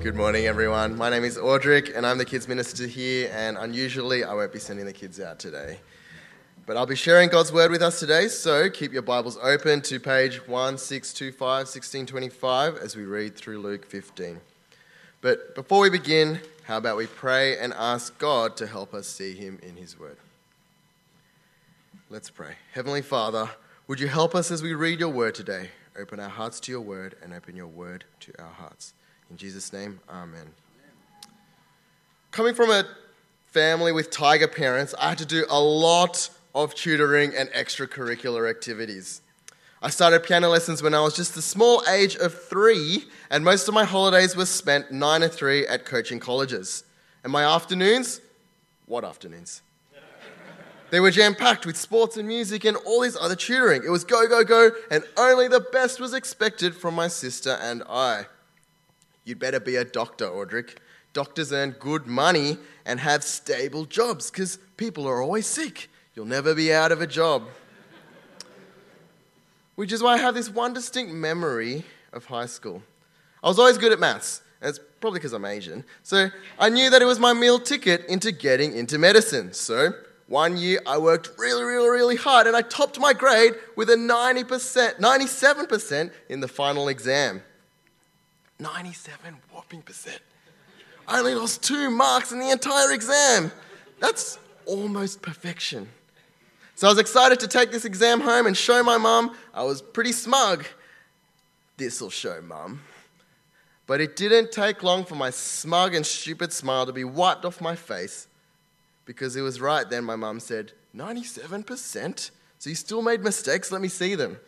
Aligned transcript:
Good 0.00 0.14
morning, 0.14 0.46
everyone. 0.46 0.96
My 0.96 1.10
name 1.10 1.24
is 1.24 1.36
Audric, 1.36 1.94
and 1.94 2.06
I'm 2.06 2.18
the 2.18 2.24
kids 2.24 2.46
minister 2.46 2.86
here. 2.86 3.32
And 3.34 3.58
unusually, 3.58 4.22
I 4.22 4.32
won't 4.32 4.52
be 4.52 4.60
sending 4.60 4.86
the 4.86 4.92
kids 4.92 5.18
out 5.18 5.40
today. 5.40 5.80
But 6.66 6.76
I'll 6.76 6.86
be 6.86 6.94
sharing 6.94 7.28
God's 7.28 7.52
word 7.52 7.72
with 7.72 7.82
us 7.82 7.98
today, 7.98 8.28
so 8.28 8.70
keep 8.70 8.92
your 8.92 9.02
Bibles 9.02 9.36
open 9.42 9.80
to 9.82 9.98
page 9.98 10.46
1625, 10.46 11.40
1625, 11.40 12.76
as 12.76 12.94
we 12.94 13.06
read 13.06 13.34
through 13.34 13.58
Luke 13.58 13.84
15. 13.84 14.40
But 15.20 15.56
before 15.56 15.80
we 15.80 15.90
begin, 15.90 16.42
how 16.62 16.76
about 16.76 16.96
we 16.96 17.06
pray 17.06 17.58
and 17.58 17.74
ask 17.74 18.16
God 18.18 18.56
to 18.58 18.68
help 18.68 18.94
us 18.94 19.08
see 19.08 19.34
Him 19.34 19.58
in 19.64 19.74
His 19.76 19.98
word? 19.98 20.18
Let's 22.08 22.30
pray. 22.30 22.54
Heavenly 22.72 23.02
Father, 23.02 23.50
would 23.88 23.98
you 23.98 24.06
help 24.06 24.36
us 24.36 24.52
as 24.52 24.62
we 24.62 24.74
read 24.74 25.00
your 25.00 25.10
word 25.10 25.34
today? 25.34 25.70
Open 25.98 26.20
our 26.20 26.28
hearts 26.28 26.60
to 26.60 26.72
your 26.72 26.82
word 26.82 27.16
and 27.20 27.34
open 27.34 27.56
your 27.56 27.66
word 27.66 28.04
to 28.20 28.32
our 28.40 28.52
hearts. 28.52 28.94
In 29.30 29.36
Jesus' 29.36 29.72
name, 29.72 30.00
amen. 30.08 30.46
Coming 32.30 32.54
from 32.54 32.70
a 32.70 32.84
family 33.46 33.92
with 33.92 34.10
tiger 34.10 34.48
parents, 34.48 34.94
I 34.98 35.10
had 35.10 35.18
to 35.18 35.26
do 35.26 35.44
a 35.50 35.60
lot 35.60 36.30
of 36.54 36.74
tutoring 36.74 37.34
and 37.34 37.48
extracurricular 37.50 38.48
activities. 38.48 39.20
I 39.80 39.90
started 39.90 40.24
piano 40.24 40.48
lessons 40.48 40.82
when 40.82 40.94
I 40.94 41.00
was 41.00 41.14
just 41.14 41.34
the 41.34 41.42
small 41.42 41.82
age 41.88 42.16
of 42.16 42.34
three, 42.34 43.04
and 43.30 43.44
most 43.44 43.68
of 43.68 43.74
my 43.74 43.84
holidays 43.84 44.34
were 44.34 44.46
spent 44.46 44.90
nine 44.90 45.20
to 45.20 45.28
three 45.28 45.66
at 45.66 45.84
coaching 45.84 46.18
colleges. 46.18 46.84
And 47.22 47.32
my 47.32 47.44
afternoons, 47.44 48.20
what 48.86 49.04
afternoons? 49.04 49.62
They 50.90 51.00
were 51.00 51.10
jam 51.10 51.34
packed 51.34 51.66
with 51.66 51.76
sports 51.76 52.16
and 52.16 52.26
music 52.26 52.64
and 52.64 52.74
all 52.78 53.02
this 53.02 53.14
other 53.20 53.36
tutoring. 53.36 53.82
It 53.84 53.90
was 53.90 54.04
go, 54.04 54.26
go, 54.26 54.42
go, 54.42 54.70
and 54.90 55.04
only 55.18 55.46
the 55.46 55.60
best 55.60 56.00
was 56.00 56.14
expected 56.14 56.74
from 56.74 56.94
my 56.94 57.08
sister 57.08 57.58
and 57.60 57.82
I. 57.90 58.24
You'd 59.28 59.38
better 59.38 59.60
be 59.60 59.76
a 59.76 59.84
doctor, 59.84 60.24
Audric. 60.24 60.76
Doctors 61.12 61.52
earn 61.52 61.72
good 61.72 62.06
money 62.06 62.56
and 62.86 62.98
have 62.98 63.22
stable 63.22 63.84
jobs 63.84 64.30
because 64.30 64.58
people 64.78 65.06
are 65.06 65.20
always 65.20 65.46
sick. 65.46 65.90
You'll 66.14 66.24
never 66.24 66.54
be 66.54 66.72
out 66.72 66.92
of 66.92 67.02
a 67.02 67.06
job. 67.06 67.42
Which 69.74 69.92
is 69.92 70.02
why 70.02 70.14
I 70.14 70.16
have 70.16 70.34
this 70.34 70.48
one 70.48 70.72
distinct 70.72 71.12
memory 71.12 71.84
of 72.14 72.24
high 72.24 72.46
school. 72.46 72.82
I 73.44 73.48
was 73.48 73.58
always 73.58 73.76
good 73.76 73.92
at 73.92 74.00
maths, 74.00 74.40
and 74.62 74.70
it's 74.70 74.80
probably 74.98 75.18
because 75.18 75.34
I'm 75.34 75.44
Asian. 75.44 75.84
So 76.04 76.30
I 76.58 76.70
knew 76.70 76.88
that 76.88 77.02
it 77.02 77.04
was 77.04 77.18
my 77.18 77.34
meal 77.34 77.58
ticket 77.58 78.06
into 78.06 78.32
getting 78.32 78.74
into 78.74 78.96
medicine. 78.96 79.52
So 79.52 79.92
one 80.26 80.56
year 80.56 80.80
I 80.86 80.96
worked 80.96 81.32
really, 81.36 81.64
really, 81.64 81.90
really 81.90 82.16
hard 82.16 82.46
and 82.46 82.56
I 82.56 82.62
topped 82.62 82.98
my 82.98 83.12
grade 83.12 83.52
with 83.76 83.90
a 83.90 83.96
90%, 83.96 84.98
97% 84.98 86.12
in 86.30 86.40
the 86.40 86.48
final 86.48 86.88
exam. 86.88 87.42
97 88.58 89.36
whopping 89.52 89.82
percent. 89.82 90.20
I 91.06 91.18
only 91.20 91.34
lost 91.34 91.62
two 91.62 91.90
marks 91.90 92.32
in 92.32 92.38
the 92.38 92.50
entire 92.50 92.92
exam. 92.92 93.52
That's 94.00 94.38
almost 94.66 95.22
perfection. 95.22 95.88
So 96.74 96.86
I 96.86 96.90
was 96.90 96.98
excited 96.98 97.40
to 97.40 97.48
take 97.48 97.70
this 97.72 97.84
exam 97.84 98.20
home 98.20 98.46
and 98.46 98.56
show 98.56 98.82
my 98.82 98.98
mum. 98.98 99.36
I 99.54 99.64
was 99.64 99.82
pretty 99.82 100.12
smug. 100.12 100.64
This'll 101.76 102.10
show 102.10 102.40
mum. 102.40 102.82
But 103.86 104.00
it 104.00 104.16
didn't 104.16 104.52
take 104.52 104.82
long 104.82 105.04
for 105.04 105.14
my 105.14 105.30
smug 105.30 105.94
and 105.94 106.04
stupid 106.04 106.52
smile 106.52 106.84
to 106.84 106.92
be 106.92 107.04
wiped 107.04 107.44
off 107.44 107.60
my 107.60 107.74
face 107.74 108.28
because 109.06 109.34
it 109.34 109.40
was 109.40 109.60
right 109.60 109.88
then 109.88 110.04
my 110.04 110.14
mum 110.14 110.38
said, 110.38 110.72
97%? 110.94 112.30
So 112.58 112.70
you 112.70 112.76
still 112.76 113.00
made 113.00 113.22
mistakes? 113.22 113.72
Let 113.72 113.80
me 113.80 113.88
see 113.88 114.14
them. 114.14 114.38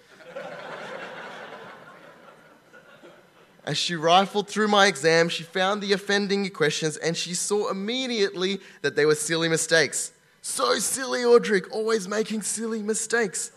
As 3.70 3.78
she 3.78 3.94
rifled 3.94 4.48
through 4.48 4.66
my 4.66 4.88
exam, 4.88 5.28
she 5.28 5.44
found 5.44 5.80
the 5.80 5.92
offending 5.92 6.50
questions 6.50 6.96
and 6.96 7.16
she 7.16 7.34
saw 7.34 7.70
immediately 7.70 8.58
that 8.82 8.96
they 8.96 9.06
were 9.06 9.14
silly 9.14 9.48
mistakes. 9.48 10.10
So 10.42 10.80
silly, 10.80 11.20
Audric, 11.20 11.70
always 11.70 12.08
making 12.08 12.42
silly 12.42 12.82
mistakes. 12.82 13.52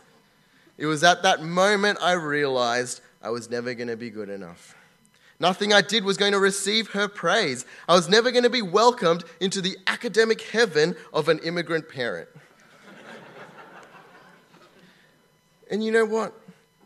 It 0.77 0.85
was 0.85 1.03
at 1.03 1.23
that 1.23 1.41
moment 1.41 1.97
I 1.99 2.11
realized 2.11 3.01
I 3.23 3.31
was 3.31 3.49
never 3.49 3.73
going 3.73 3.87
to 3.87 3.97
be 3.97 4.11
good 4.11 4.29
enough. 4.29 4.75
Nothing 5.39 5.73
I 5.73 5.81
did 5.81 6.05
was 6.05 6.17
going 6.17 6.33
to 6.33 6.39
receive 6.39 6.91
her 6.91 7.07
praise. 7.07 7.65
I 7.89 7.95
was 7.95 8.07
never 8.07 8.29
going 8.29 8.43
to 8.43 8.51
be 8.51 8.61
welcomed 8.61 9.23
into 9.39 9.61
the 9.61 9.77
academic 9.87 10.41
heaven 10.41 10.95
of 11.11 11.27
an 11.27 11.39
immigrant 11.39 11.89
parent. 11.89 12.29
and 15.71 15.83
you 15.83 15.91
know 15.91 16.05
what? 16.05 16.39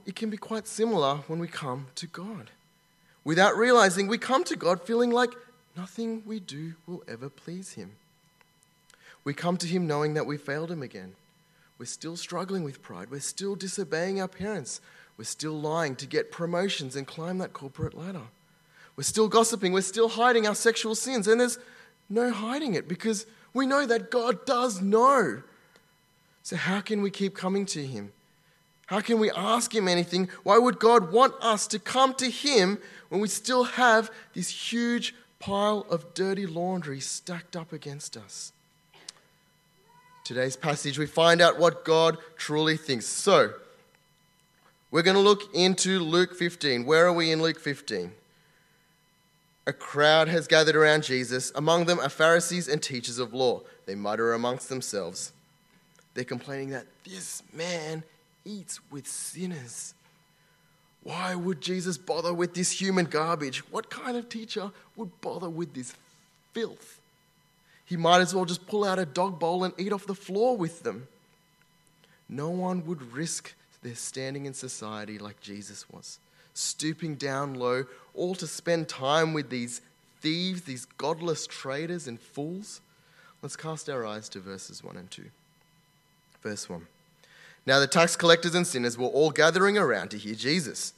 It 0.06 0.16
can 0.16 0.30
be 0.30 0.38
quite 0.38 0.66
similar 0.66 1.18
when 1.28 1.40
we 1.40 1.50
come 1.50 1.88
to 1.96 2.08
God. 2.08 2.52
Without 3.28 3.58
realizing, 3.58 4.08
we 4.08 4.18
come 4.18 4.46
to 4.46 4.56
God 4.56 4.82
feeling 4.84 5.12
like 5.12 5.34
nothing 5.76 6.24
we 6.26 6.40
do 6.40 6.76
will 6.86 7.04
ever 7.10 7.30
please 7.30 7.74
Him. 7.74 7.92
We 9.26 9.34
come 9.34 9.58
to 9.58 9.68
Him 9.68 9.86
knowing 9.86 10.14
that 10.14 10.26
we 10.26 10.38
failed 10.38 10.72
Him 10.72 10.82
again. 10.82 11.12
We're 11.78 11.88
still 11.88 12.16
struggling 12.16 12.64
with 12.64 12.82
pride. 12.82 13.12
We're 13.12 13.20
still 13.20 13.56
disobeying 13.56 14.22
our 14.22 14.30
parents. 14.30 14.80
We're 15.18 15.26
still 15.26 15.60
lying 15.60 15.98
to 15.98 16.06
get 16.06 16.32
promotions 16.32 16.96
and 16.96 17.06
climb 17.06 17.40
that 17.40 17.52
corporate 17.52 17.98
ladder. 17.98 18.22
We're 18.96 19.04
still 19.04 19.28
gossiping. 19.28 19.74
We're 19.74 19.82
still 19.82 20.08
hiding 20.08 20.48
our 20.48 20.56
sexual 20.56 20.96
sins. 20.96 21.28
And 21.28 21.42
there's 21.42 21.60
no 22.10 22.32
hiding 22.32 22.76
it 22.76 22.88
because 22.88 23.26
we 23.54 23.68
know 23.68 23.86
that 23.88 24.10
God 24.10 24.46
does 24.46 24.82
know. 24.82 25.44
So, 26.44 26.56
how 26.56 26.80
can 26.80 27.02
we 27.02 27.12
keep 27.12 27.36
coming 27.36 27.66
to 27.66 27.86
Him? 27.86 28.14
How 28.88 29.02
can 29.02 29.20
we 29.20 29.32
ask 29.32 29.74
Him 29.74 29.88
anything? 29.88 30.30
Why 30.44 30.58
would 30.58 30.80
God 30.80 31.12
want 31.12 31.34
us 31.42 31.68
to 31.68 31.80
come 31.80 32.14
to 32.16 32.30
Him 32.30 32.80
when 33.10 33.22
we 33.22 33.28
still 33.28 33.64
have 33.64 34.12
this 34.34 34.50
huge 34.50 35.14
pile 35.40 35.86
of 35.90 36.14
dirty 36.14 36.46
laundry 36.46 37.00
stacked 37.00 37.56
up 37.56 37.72
against 37.72 38.18
us. 38.18 38.52
Today's 40.24 40.58
passage, 40.58 41.00
we 41.00 41.06
find 41.06 41.42
out 41.42 41.58
what 41.58 41.86
God 41.86 42.18
truly 42.36 42.76
thinks. 42.76 43.06
So, 43.06 43.54
we're 44.92 45.04
going 45.04 45.16
to 45.16 45.22
look 45.22 45.54
into 45.54 46.00
Luke 46.00 46.36
15. 46.36 46.86
Where 46.86 47.06
are 47.08 47.14
we 47.14 47.32
in 47.32 47.42
Luke 47.42 47.60
15? 47.60 48.12
A 49.68 49.74
crowd 49.74 50.28
has 50.28 50.48
gathered 50.48 50.76
around 50.76 51.04
Jesus. 51.04 51.52
Among 51.56 51.86
them 51.86 52.00
are 52.00 52.10
Pharisees 52.10 52.68
and 52.68 52.82
teachers 52.82 53.20
of 53.20 53.34
law. 53.34 53.62
They 53.86 53.96
mutter 53.96 54.34
amongst 54.34 54.70
themselves. 54.70 55.32
They're 56.14 56.24
complaining 56.24 56.70
that 56.72 56.88
this 57.06 57.44
man 57.54 58.04
eats 58.48 58.80
with 58.90 59.08
sinners. 59.08 59.94
Why 61.04 61.36
would 61.36 61.62
Jesus 61.62 61.98
bother 61.98 62.34
with 62.34 62.54
this 62.54 62.82
human 62.82 63.06
garbage? 63.06 63.60
What 63.72 63.90
kind 63.90 64.18
of 64.18 64.30
teacher 64.30 64.72
would 64.96 65.22
bother 65.22 65.50
with 65.50 65.74
this 65.74 65.94
filth? 66.54 67.00
He 67.86 67.96
might 67.96 68.20
as 68.20 68.36
well 68.36 68.46
just 68.46 68.68
pull 68.68 68.84
out 68.84 69.00
a 69.00 69.06
dog 69.06 69.40
bowl 69.40 69.64
and 69.64 69.74
eat 69.78 69.94
off 69.94 70.06
the 70.06 70.16
floor 70.16 70.58
with 70.58 70.84
them. 70.84 71.08
No 72.28 72.50
one 72.50 72.86
would 72.86 73.14
risk 73.14 73.54
their 73.82 73.96
standing 73.96 74.46
in 74.46 74.54
society 74.54 75.18
like 75.18 75.40
Jesus 75.40 75.90
was, 75.90 76.20
stooping 76.54 77.16
down 77.16 77.54
low, 77.54 77.86
all 78.14 78.36
to 78.36 78.48
spend 78.48 78.90
time 78.90 79.34
with 79.34 79.50
these 79.50 79.80
thieves, 80.20 80.64
these 80.64 80.86
godless 80.98 81.48
traitors 81.48 82.08
and 82.08 82.20
fools. 82.20 82.82
Let's 83.42 83.56
cast 83.56 83.90
our 83.90 84.06
eyes 84.06 84.28
to 84.30 84.40
verses 84.40 84.84
1 84.84 84.98
and 84.98 85.10
2. 85.10 85.24
Verse 86.42 86.68
1. 86.68 86.86
Now 87.68 87.82
the 87.82 87.86
tax 87.86 88.16
collectors 88.16 88.56
and 88.56 88.66
sinners 88.66 88.98
were 88.98 89.08
all 89.08 89.30
gathering 89.30 89.78
around 89.78 90.10
to 90.12 90.18
hear 90.18 90.36
Jesus. 90.36 90.94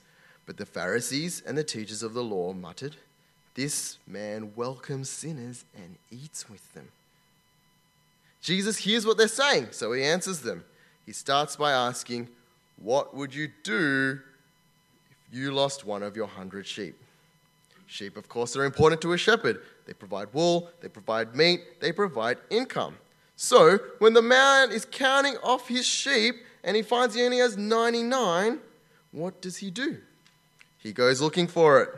But 0.45 0.57
the 0.57 0.67
Pharisees 0.67 1.41
and 1.45 1.57
the 1.57 1.63
teachers 1.63 2.03
of 2.03 2.13
the 2.13 2.23
law 2.23 2.53
muttered, 2.53 2.95
This 3.55 3.97
man 4.05 4.51
welcomes 4.55 5.09
sinners 5.09 5.65
and 5.75 5.95
eats 6.11 6.47
with 6.47 6.71
them. 6.73 6.89
Jesus 8.39 8.77
hears 8.77 9.03
what 9.03 9.17
they're 9.17 9.27
saying, 9.27 9.69
so 9.71 9.91
he 9.93 10.03
answers 10.03 10.41
them. 10.41 10.63
He 11.07 11.11
starts 11.11 11.55
by 11.55 11.71
asking, 11.71 12.29
What 12.77 13.15
would 13.15 13.33
you 13.33 13.49
do 13.63 14.19
if 15.09 15.35
you 15.35 15.51
lost 15.51 15.85
one 15.85 16.03
of 16.03 16.15
your 16.15 16.27
hundred 16.27 16.67
sheep? 16.67 16.95
Sheep, 17.87 18.15
of 18.15 18.29
course, 18.29 18.55
are 18.55 18.65
important 18.65 19.01
to 19.01 19.13
a 19.13 19.17
shepherd. 19.17 19.63
They 19.87 19.93
provide 19.93 20.27
wool, 20.33 20.69
they 20.81 20.87
provide 20.87 21.35
meat, 21.35 21.81
they 21.81 21.91
provide 21.91 22.37
income. 22.51 22.95
So, 23.35 23.79
when 23.97 24.13
the 24.13 24.21
man 24.21 24.71
is 24.71 24.85
counting 24.85 25.37
off 25.37 25.67
his 25.67 25.87
sheep 25.87 26.35
and 26.63 26.75
he 26.75 26.81
finds 26.81 27.15
he 27.15 27.23
only 27.23 27.37
has 27.37 27.57
99, 27.57 28.59
what 29.11 29.41
does 29.41 29.57
he 29.57 29.71
do? 29.71 29.97
He 30.77 30.93
goes 30.93 31.21
looking 31.21 31.47
for 31.47 31.81
it. 31.81 31.89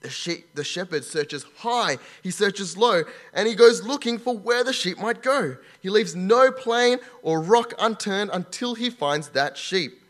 The, 0.00 0.10
sheep, 0.10 0.54
the 0.54 0.62
shepherd 0.62 1.04
searches 1.04 1.44
high, 1.58 1.98
he 2.22 2.30
searches 2.30 2.76
low, 2.76 3.02
and 3.34 3.48
he 3.48 3.54
goes 3.54 3.82
looking 3.82 4.18
for 4.18 4.36
where 4.36 4.62
the 4.62 4.72
sheep 4.72 4.98
might 4.98 5.22
go. 5.22 5.56
He 5.80 5.90
leaves 5.90 6.14
no 6.14 6.52
plain 6.52 6.98
or 7.22 7.40
rock 7.40 7.74
unturned 7.78 8.30
until 8.32 8.74
he 8.74 8.90
finds 8.90 9.30
that 9.30 9.56
sheep. 9.56 10.00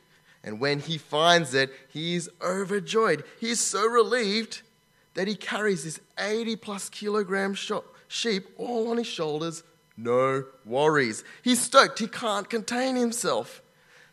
And 0.44 0.60
when 0.60 0.80
he 0.80 0.98
finds 0.98 1.54
it, 1.54 1.70
he 1.88 2.16
is 2.16 2.30
overjoyed. 2.42 3.24
He 3.40 3.50
is 3.50 3.60
so 3.60 3.86
relieved 3.86 4.62
that 5.14 5.26
he 5.26 5.34
carries 5.34 5.84
this 5.84 6.00
80 6.18 6.56
plus 6.56 6.88
kilogram 6.88 7.54
sheep 8.08 8.46
all 8.56 8.90
on 8.90 8.98
his 8.98 9.06
shoulders, 9.06 9.62
no 9.98 10.44
worries. 10.64 11.24
He's 11.42 11.60
stoked, 11.60 11.98
he 11.98 12.06
can't 12.06 12.48
contain 12.48 12.96
himself. 12.96 13.60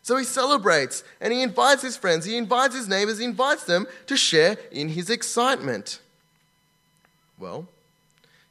So 0.02 0.16
he 0.16 0.24
celebrates 0.24 1.04
and 1.20 1.32
he 1.32 1.42
invites 1.42 1.82
his 1.82 1.96
friends, 1.96 2.24
he 2.24 2.36
invites 2.36 2.74
his 2.74 2.88
neighbors, 2.88 3.18
he 3.18 3.24
invites 3.24 3.64
them 3.64 3.86
to 4.06 4.16
share 4.16 4.58
in 4.70 4.90
his 4.90 5.08
excitement. 5.10 6.00
Well, 7.38 7.68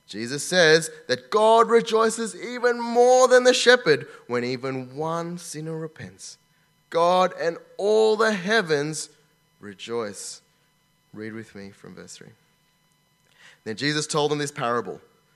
Jesus 0.08 0.44
says 0.44 0.90
that 1.08 1.30
God 1.30 1.70
rejoices 1.70 2.36
even 2.36 2.80
more 2.80 3.28
than 3.28 3.44
the 3.44 3.54
shepherd 3.54 4.08
when 4.28 4.44
even 4.44 4.96
one 4.96 5.38
sinner 5.38 5.78
repents. 5.78 6.38
God 6.90 7.34
and 7.40 7.58
all 7.78 8.16
the 8.16 8.34
heavens 8.34 9.10
rejoice. 9.60 10.42
Read 11.14 11.34
with 11.34 11.56
me 11.56 11.72
from 11.72 11.96
verse 11.96 12.16
3. 12.18 12.28
Then 13.64 13.76
Jesus 13.76 14.08
told 14.08 14.32
them 14.32 14.38
this 14.38 14.52
parable 14.52 15.02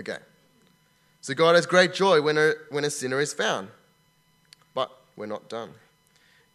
Okay. 0.00 0.16
So 1.20 1.34
God 1.34 1.54
has 1.54 1.66
great 1.66 1.92
joy 1.92 2.22
when 2.22 2.38
a, 2.38 2.54
when 2.70 2.84
a 2.84 2.90
sinner 2.90 3.20
is 3.20 3.34
found. 3.34 3.68
But 4.74 4.90
we're 5.14 5.26
not 5.26 5.50
done. 5.50 5.70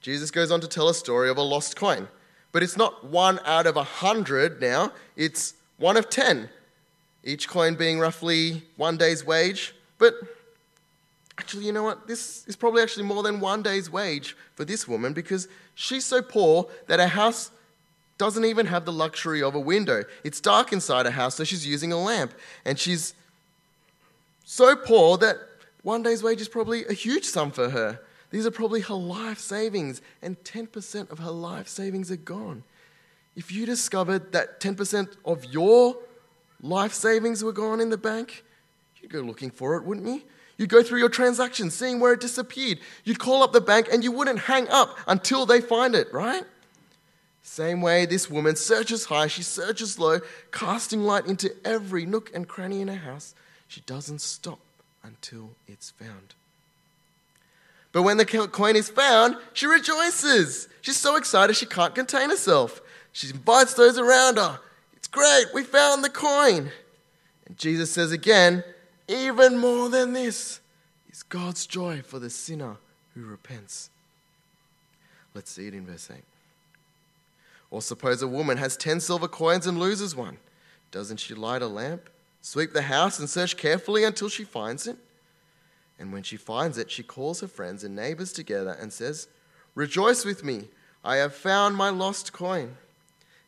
Jesus 0.02 0.32
goes 0.32 0.50
on 0.52 0.62
to 0.62 0.68
tell 0.68 0.90
a 0.90 0.96
story 0.96 1.30
of 1.30 1.38
a 1.38 1.44
lost 1.44 1.76
coin. 1.76 2.08
But 2.52 2.64
it's 2.64 2.76
not 2.76 3.04
one 3.04 3.40
out 3.46 3.68
of 3.68 3.78
a 3.78 3.84
hundred 3.84 4.60
now, 4.60 4.92
it's 5.16 5.54
one 5.78 5.96
of 5.96 6.10
ten. 6.10 6.50
Each 7.24 7.48
coin 7.48 7.76
being 7.76 8.00
roughly 8.00 8.64
one 8.78 8.98
day's 8.98 9.24
wage. 9.24 9.76
But 10.00 10.16
actually, 11.38 11.66
you 11.66 11.72
know 11.72 11.84
what? 11.84 12.08
This 12.08 12.48
is 12.48 12.56
probably 12.56 12.82
actually 12.82 13.06
more 13.06 13.22
than 13.22 13.40
one 13.40 13.62
day's 13.62 13.92
wage 13.92 14.36
for 14.56 14.66
this 14.66 14.88
woman 14.88 15.14
because 15.14 15.48
she's 15.76 16.06
so 16.06 16.22
poor 16.22 16.68
that 16.88 17.00
her 17.00 17.08
house 17.08 17.52
doesn't 18.18 18.46
even 18.46 18.68
have 18.68 18.86
the 18.86 18.94
luxury 18.94 19.44
of 19.44 19.56
a 19.56 19.60
window. 19.60 20.04
It's 20.24 20.40
dark 20.40 20.72
inside 20.72 21.06
her 21.06 21.12
house, 21.12 21.36
so 21.36 21.44
she's 21.44 21.68
using 21.68 21.92
a 21.92 22.02
lamp. 22.02 22.34
And 22.64 22.80
she's 22.80 23.14
so 24.46 24.76
poor 24.76 25.18
that 25.18 25.38
one 25.82 26.04
day's 26.04 26.24
wage 26.24 26.40
is 26.40 26.48
probably 26.48 26.86
a 26.86 26.94
huge 26.94 27.26
sum 27.26 27.52
for 27.52 27.70
her. 27.70 28.00
These 28.30 28.46
are 28.46 28.52
probably 28.52 28.82
her 28.82 28.96
life 28.96 29.40
savings, 29.40 30.02
and 30.22 30.42
10% 30.44 31.12
of 31.12 31.20
her 31.20 31.32
life 31.32 31.68
savings 31.68 32.12
are 32.12 32.16
gone. 32.16 32.64
If 33.36 33.52
you 33.52 33.66
discovered 33.66 34.32
that 34.32 34.60
10% 34.60 35.10
of 35.26 35.46
your 35.46 35.98
life 36.62 36.94
savings 36.94 37.44
were 37.44 37.52
gone 37.52 37.82
in 37.82 37.90
the 37.90 37.98
bank, 37.98 38.44
you'd 39.02 39.12
go 39.12 39.20
looking 39.20 39.52
for 39.52 39.76
it, 39.76 39.84
wouldn't 39.84 40.08
you? 40.08 40.22
You'd 40.58 40.70
go 40.70 40.84
through 40.84 41.00
your 41.00 41.10
transactions, 41.10 41.74
seeing 41.74 42.00
where 42.00 42.14
it 42.14 42.22
disappeared. 42.22 42.80
You'd 43.04 43.20
call 43.20 43.44
up 43.44 43.52
the 43.52 43.62
bank 43.62 43.90
and 43.92 44.04
you 44.04 44.12
wouldn't 44.12 44.40
hang 44.40 44.70
up 44.70 44.98
until 45.08 45.46
they 45.46 45.60
find 45.60 45.96
it, 45.96 46.14
right? 46.14 46.44
Same 47.44 47.82
way, 47.82 48.06
this 48.06 48.30
woman 48.30 48.56
searches 48.56 49.06
high, 49.06 49.28
she 49.28 49.44
searches 49.44 50.00
low, 50.00 50.20
casting 50.52 51.04
light 51.04 51.26
into 51.26 51.54
every 51.66 52.06
nook 52.06 52.32
and 52.34 52.48
cranny 52.48 52.82
in 52.82 52.88
her 52.88 52.96
house. 52.96 53.36
She 53.68 53.82
doesn't 53.82 54.22
stop 54.22 54.60
until 55.04 55.52
it's 55.68 55.92
found. 55.92 56.34
But 57.92 58.04
when 58.04 58.18
the 58.18 58.26
coin 58.26 58.76
is 58.76 58.90
found, 58.90 59.38
she 59.54 59.68
rejoices. 59.68 60.68
She's 60.82 60.98
so 60.98 61.16
excited 61.16 61.56
she 61.56 61.66
can't 61.66 61.96
contain 61.96 62.30
herself. 62.30 62.82
She 63.14 63.30
invites 63.30 63.74
those 63.74 63.98
around 63.98 64.38
her. 64.38 64.60
It's 64.96 65.08
great, 65.08 65.46
we 65.54 65.64
found 65.64 66.04
the 66.04 66.10
coin. 66.10 66.72
And 67.46 67.58
Jesus 67.58 67.92
says 67.92 68.12
again, 68.12 68.64
even 69.08 69.58
more 69.58 69.88
than 69.88 70.14
this 70.14 70.60
is 71.10 71.24
God's 71.24 71.66
joy 71.66 72.02
for 72.02 72.20
the 72.20 72.30
sinner 72.30 72.78
who 73.14 73.24
repents. 73.26 73.90
Let's 75.34 75.52
see 75.52 75.68
it 75.68 75.74
in 75.74 75.86
verse 75.86 76.10
8. 76.14 76.22
Or 77.72 77.82
suppose 77.82 78.22
a 78.22 78.28
woman 78.28 78.58
has 78.58 78.76
10 78.76 79.00
silver 79.00 79.28
coins 79.28 79.68
and 79.68 79.80
loses 79.80 80.16
one. 80.16 80.38
Doesn't 80.92 81.18
she 81.18 81.34
light 81.34 81.62
a 81.62 81.68
lamp? 81.68 82.10
Sweep 82.46 82.74
the 82.74 82.84
house 82.84 83.18
and 83.18 83.28
search 83.28 83.58
carefully 83.58 84.04
until 84.04 84.30
she 84.30 84.44
finds 84.44 84.86
it. 84.86 84.98
And 85.98 86.14
when 86.14 86.22
she 86.22 86.38
finds 86.38 86.78
it, 86.78 86.92
she 86.92 87.02
calls 87.02 87.42
her 87.42 87.48
friends 87.48 87.84
and 87.84 87.96
neighbors 87.96 88.32
together 88.32 88.78
and 88.80 88.94
says, 88.94 89.28
Rejoice 89.74 90.24
with 90.24 90.44
me, 90.44 90.66
I 91.04 91.16
have 91.16 91.34
found 91.34 91.76
my 91.76 91.90
lost 91.90 92.34
coin. 92.34 92.78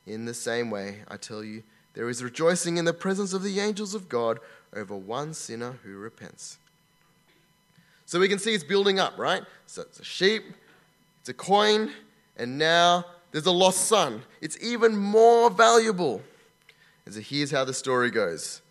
In 0.08 0.26
the 0.26 0.34
same 0.34 0.72
way, 0.72 1.02
I 1.08 1.18
tell 1.18 1.44
you, 1.44 1.62
there 1.94 2.10
is 2.10 2.24
rejoicing 2.24 2.78
in 2.78 2.86
the 2.86 2.94
presence 2.94 3.34
of 3.34 3.44
the 3.44 3.60
angels 3.60 3.94
of 3.94 4.10
God 4.10 4.40
over 4.76 4.96
one 4.96 5.36
sinner 5.36 5.76
who 5.84 5.96
repents. 5.98 6.58
So 8.08 8.20
we 8.20 8.28
can 8.28 8.40
see 8.40 8.56
it's 8.56 8.64
building 8.64 9.00
up, 9.00 9.16
right? 9.20 9.44
So 9.68 9.84
it's 9.84 10.00
a 10.00 10.04
sheep, 10.04 10.44
it's 11.20 11.30
a 11.30 11.36
coin, 11.36 11.92
and 12.36 12.58
now 12.58 13.06
there's 13.32 13.46
a 13.46 13.52
lost 13.52 13.82
son. 13.82 14.24
It's 14.42 14.58
even 14.60 14.98
more 14.98 15.52
valuable. 15.52 16.24
And 17.06 17.14
so 17.14 17.22
here's 17.22 17.52
how 17.52 17.64
the 17.64 17.76
story 17.76 18.10
goes 18.10 18.64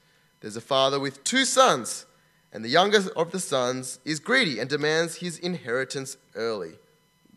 there's 0.46 0.56
a 0.56 0.60
father 0.60 1.00
with 1.00 1.24
two 1.24 1.44
sons, 1.44 2.06
and 2.52 2.64
the 2.64 2.68
youngest 2.68 3.08
of 3.16 3.32
the 3.32 3.40
sons 3.40 3.98
is 4.04 4.20
greedy 4.20 4.60
and 4.60 4.70
demands 4.70 5.16
his 5.16 5.40
inheritance 5.40 6.16
early, 6.36 6.74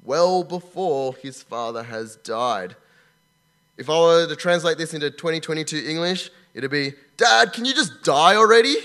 well 0.04 0.44
before 0.44 1.16
his 1.16 1.42
father 1.42 1.82
has 1.82 2.18
died. 2.18 2.76
If 3.78 3.90
I 3.90 4.00
were 4.00 4.28
to 4.28 4.36
translate 4.36 4.78
this 4.78 4.94
into 4.94 5.10
2022 5.10 5.90
English, 5.90 6.30
it'd 6.54 6.70
be 6.70 6.94
Dad, 7.18 7.52
can 7.52 7.66
you 7.66 7.74
just 7.74 8.04
die 8.04 8.36
already? 8.36 8.76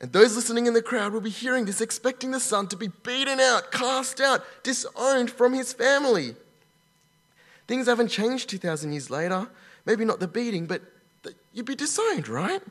And 0.00 0.10
those 0.10 0.34
listening 0.34 0.64
in 0.64 0.72
the 0.72 0.80
crowd 0.80 1.12
will 1.12 1.20
be 1.20 1.28
hearing 1.28 1.66
this, 1.66 1.82
expecting 1.82 2.30
the 2.30 2.40
son 2.40 2.68
to 2.68 2.76
be 2.78 2.88
beaten 2.88 3.38
out, 3.38 3.70
cast 3.70 4.18
out, 4.18 4.42
disowned 4.62 5.30
from 5.30 5.52
his 5.52 5.74
family. 5.74 6.36
Things 7.68 7.86
haven't 7.86 8.08
changed 8.08 8.48
2,000 8.48 8.92
years 8.92 9.10
later. 9.10 9.46
Maybe 9.84 10.06
not 10.06 10.20
the 10.20 10.26
beating, 10.26 10.64
but 10.64 10.80
you'd 11.52 11.66
be 11.66 11.74
disowned, 11.74 12.28
right? 12.28 12.62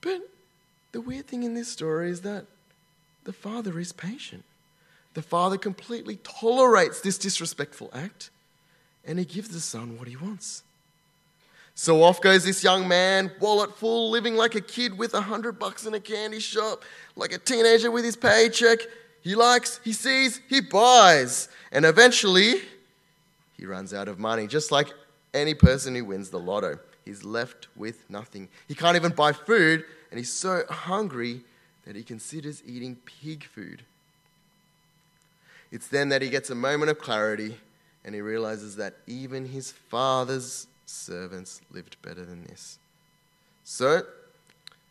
But 0.00 0.20
the 0.92 1.00
weird 1.00 1.26
thing 1.26 1.42
in 1.42 1.54
this 1.54 1.68
story 1.68 2.10
is 2.10 2.22
that 2.22 2.46
the 3.24 3.32
father 3.32 3.78
is 3.78 3.92
patient. 3.92 4.44
The 5.14 5.22
father 5.22 5.58
completely 5.58 6.16
tolerates 6.16 7.00
this 7.00 7.18
disrespectful 7.18 7.90
act 7.92 8.30
and 9.04 9.18
he 9.18 9.24
gives 9.24 9.48
the 9.48 9.60
son 9.60 9.98
what 9.98 10.08
he 10.08 10.16
wants. 10.16 10.62
So 11.74 12.02
off 12.02 12.20
goes 12.20 12.44
this 12.44 12.62
young 12.62 12.86
man, 12.86 13.32
wallet 13.40 13.76
full, 13.76 14.10
living 14.10 14.36
like 14.36 14.54
a 14.54 14.60
kid 14.60 14.96
with 14.98 15.14
a 15.14 15.22
hundred 15.22 15.58
bucks 15.58 15.86
in 15.86 15.94
a 15.94 16.00
candy 16.00 16.38
shop, 16.38 16.82
like 17.16 17.32
a 17.32 17.38
teenager 17.38 17.90
with 17.90 18.04
his 18.04 18.16
paycheck. 18.16 18.80
He 19.22 19.34
likes, 19.34 19.80
he 19.82 19.92
sees, 19.92 20.40
he 20.48 20.60
buys. 20.60 21.48
And 21.70 21.86
eventually, 21.86 22.60
he 23.56 23.64
runs 23.64 23.94
out 23.94 24.08
of 24.08 24.18
money, 24.18 24.46
just 24.46 24.70
like 24.70 24.92
any 25.32 25.54
person 25.54 25.94
who 25.94 26.04
wins 26.04 26.28
the 26.28 26.38
lotto 26.38 26.78
he's 27.04 27.24
left 27.24 27.68
with 27.76 28.08
nothing. 28.10 28.48
He 28.68 28.74
can't 28.74 28.96
even 28.96 29.12
buy 29.12 29.32
food, 29.32 29.84
and 30.10 30.18
he's 30.18 30.32
so 30.32 30.62
hungry 30.68 31.42
that 31.86 31.96
he 31.96 32.02
considers 32.02 32.62
eating 32.66 32.96
pig 33.04 33.44
food. 33.44 33.82
It's 35.70 35.88
then 35.88 36.10
that 36.10 36.22
he 36.22 36.28
gets 36.28 36.50
a 36.50 36.54
moment 36.54 36.90
of 36.90 36.98
clarity 36.98 37.56
and 38.04 38.14
he 38.14 38.20
realizes 38.20 38.76
that 38.76 38.96
even 39.06 39.46
his 39.46 39.70
father's 39.70 40.66
servants 40.86 41.60
lived 41.70 41.96
better 42.02 42.24
than 42.24 42.44
this. 42.44 42.78
So, 43.64 44.02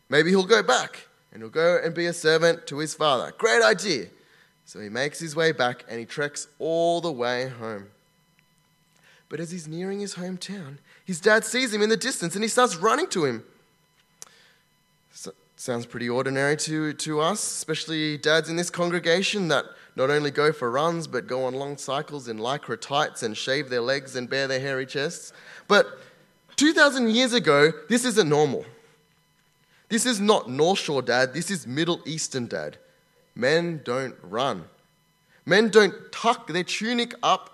maybe 0.08 0.30
he'll 0.30 0.44
go 0.44 0.62
back 0.62 1.06
and 1.32 1.42
he'll 1.42 1.50
go 1.50 1.78
and 1.82 1.94
be 1.94 2.06
a 2.06 2.12
servant 2.12 2.66
to 2.66 2.78
his 2.78 2.94
father. 2.94 3.32
Great 3.36 3.62
idea. 3.62 4.06
So 4.64 4.80
he 4.80 4.88
makes 4.88 5.18
his 5.18 5.36
way 5.36 5.52
back 5.52 5.84
and 5.88 5.98
he 5.98 6.06
treks 6.06 6.48
all 6.58 7.00
the 7.00 7.12
way 7.12 7.48
home. 7.48 7.88
But 9.28 9.40
as 9.40 9.50
he's 9.50 9.68
nearing 9.68 10.00
his 10.00 10.14
hometown, 10.14 10.78
his 11.04 11.20
dad 11.20 11.44
sees 11.44 11.72
him 11.72 11.82
in 11.82 11.88
the 11.88 11.96
distance 11.96 12.34
and 12.34 12.44
he 12.44 12.48
starts 12.48 12.76
running 12.76 13.08
to 13.08 13.24
him. 13.24 13.44
So, 15.12 15.32
sounds 15.56 15.86
pretty 15.86 16.08
ordinary 16.08 16.56
to, 16.58 16.92
to 16.92 17.20
us, 17.20 17.42
especially 17.42 18.18
dads 18.18 18.48
in 18.48 18.56
this 18.56 18.70
congregation 18.70 19.48
that 19.48 19.64
not 19.94 20.10
only 20.10 20.30
go 20.30 20.52
for 20.52 20.70
runs 20.70 21.06
but 21.06 21.26
go 21.26 21.44
on 21.44 21.54
long 21.54 21.76
cycles 21.76 22.28
in 22.28 22.38
lycra 22.38 22.80
tights 22.80 23.22
and 23.22 23.36
shave 23.36 23.68
their 23.68 23.80
legs 23.80 24.16
and 24.16 24.28
bare 24.28 24.46
their 24.46 24.60
hairy 24.60 24.86
chests. 24.86 25.32
But 25.68 25.86
2,000 26.56 27.10
years 27.10 27.32
ago, 27.32 27.72
this 27.88 28.04
isn't 28.04 28.28
normal. 28.28 28.64
This 29.88 30.06
is 30.06 30.20
not 30.20 30.48
North 30.48 30.78
Shore 30.78 31.02
dad, 31.02 31.34
this 31.34 31.50
is 31.50 31.66
Middle 31.66 32.00
Eastern 32.06 32.46
dad. 32.46 32.78
Men 33.34 33.80
don't 33.84 34.14
run. 34.22 34.64
Men 35.44 35.68
don't 35.68 35.94
tuck 36.12 36.46
their 36.46 36.64
tunic 36.64 37.14
up 37.22 37.51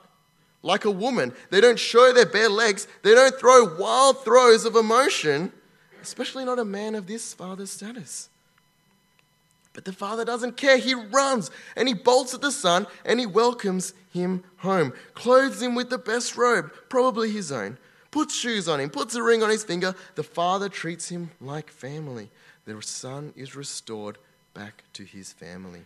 like 0.63 0.85
a 0.85 0.91
woman. 0.91 1.33
They 1.51 1.61
don't 1.61 1.79
show 1.79 2.13
their 2.13 2.27
bare 2.27 2.49
legs. 2.49 2.87
They 3.03 3.15
don't 3.15 3.35
throw 3.39 3.77
wild 3.77 4.25
throws 4.25 4.65
of 4.65 4.77
emotion, 4.77 5.53
especially 6.03 6.45
not 6.45 6.59
a 6.59 6.65
man 6.65 6.95
of 6.95 7.07
this 7.07 7.35
father's 7.35 7.71
status. 7.71 8.29
But 9.73 9.85
the 9.85 9.93
father 9.93 10.25
doesn't 10.25 10.57
care. 10.57 10.77
He 10.77 10.95
runs 10.95 11.51
and 11.77 11.87
he 11.87 11.95
bolts 11.95 12.35
at 12.35 12.41
the 12.41 12.51
son 12.51 12.87
and 13.05 13.21
he 13.21 13.27
welcomes 13.27 13.95
him 14.13 14.43
home, 14.59 14.93
clothes 15.15 15.63
him 15.63 15.75
with 15.77 15.91
the 15.91 15.99
best 15.99 16.37
robe, 16.37 16.73
probably 16.89 17.31
his 17.31 17.53
own, 17.53 17.79
puts 18.11 18.35
shoes 18.35 18.69
on 18.69 18.81
him, 18.81 18.91
puts 18.91 19.15
a 19.15 19.23
ring 19.23 19.43
on 19.43 19.51
his 19.51 19.63
finger. 19.63 19.95
The 20.17 20.25
father 20.25 20.69
treats 20.69 21.11
him 21.11 21.31
like 21.41 21.71
family. 21.71 22.29
The 22.65 22.83
son 22.83 23.33
is 23.37 23.55
restored 23.55 24.19
back 24.53 24.83
to 24.95 25.05
his 25.05 25.33
family. 25.33 25.83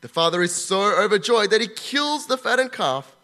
The 0.00 0.08
father 0.08 0.42
is 0.42 0.54
so 0.54 1.00
overjoyed 1.00 1.50
that 1.50 1.60
he 1.60 1.68
kills 1.68 2.26
the 2.26 2.36
fattened 2.36 2.72
calf. 2.72 3.16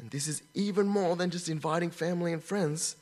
And 0.00 0.10
this 0.10 0.26
is 0.26 0.42
even 0.54 0.88
more 0.88 1.14
than 1.14 1.30
just 1.30 1.48
inviting 1.48 1.90
family 1.90 2.32
and 2.32 2.42
friends. 2.42 2.96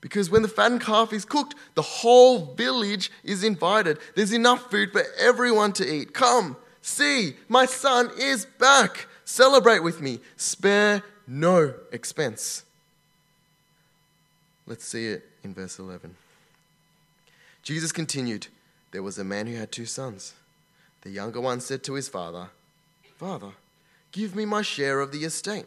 Because 0.00 0.30
when 0.30 0.40
the 0.40 0.48
fattened 0.48 0.80
calf 0.80 1.12
is 1.12 1.26
cooked, 1.26 1.54
the 1.74 1.82
whole 1.82 2.54
village 2.54 3.12
is 3.22 3.44
invited. 3.44 3.98
There's 4.16 4.32
enough 4.32 4.70
food 4.70 4.92
for 4.92 5.02
everyone 5.18 5.74
to 5.74 5.86
eat. 5.86 6.14
Come, 6.14 6.56
see, 6.80 7.34
my 7.48 7.66
son 7.66 8.10
is 8.18 8.46
back. 8.46 9.06
Celebrate 9.26 9.80
with 9.80 10.00
me. 10.00 10.20
Spare 10.36 11.02
no 11.26 11.74
expense. 11.92 12.64
Let's 14.66 14.84
see 14.84 15.08
it 15.08 15.28
in 15.44 15.52
verse 15.52 15.78
11. 15.78 16.16
Jesus 17.62 17.92
continued 17.92 18.46
There 18.92 19.02
was 19.02 19.18
a 19.18 19.24
man 19.24 19.46
who 19.46 19.56
had 19.56 19.70
two 19.70 19.86
sons. 19.86 20.32
The 21.02 21.10
younger 21.10 21.40
one 21.40 21.60
said 21.60 21.82
to 21.84 21.94
his 21.94 22.08
father, 22.08 22.48
Father, 23.16 23.50
give 24.12 24.34
me 24.34 24.46
my 24.46 24.62
share 24.62 25.00
of 25.00 25.12
the 25.12 25.24
estate. 25.24 25.66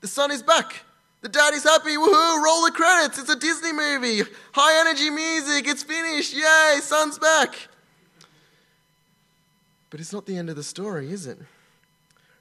The 0.00 0.08
son 0.08 0.30
is 0.30 0.42
back. 0.42 0.84
The 1.20 1.28
daddy's 1.28 1.64
happy. 1.64 1.96
Woohoo! 1.96 2.42
Roll 2.42 2.64
the 2.64 2.72
credits. 2.72 3.18
It's 3.18 3.28
a 3.28 3.36
Disney 3.36 3.72
movie. 3.72 4.22
High 4.52 4.80
energy 4.80 5.10
music. 5.10 5.68
It's 5.68 5.82
finished. 5.82 6.34
Yay! 6.34 6.78
Son's 6.80 7.18
back. 7.18 7.54
But 9.90 10.00
it's 10.00 10.12
not 10.12 10.24
the 10.24 10.36
end 10.36 10.48
of 10.48 10.56
the 10.56 10.62
story, 10.62 11.12
is 11.12 11.26
it? 11.26 11.38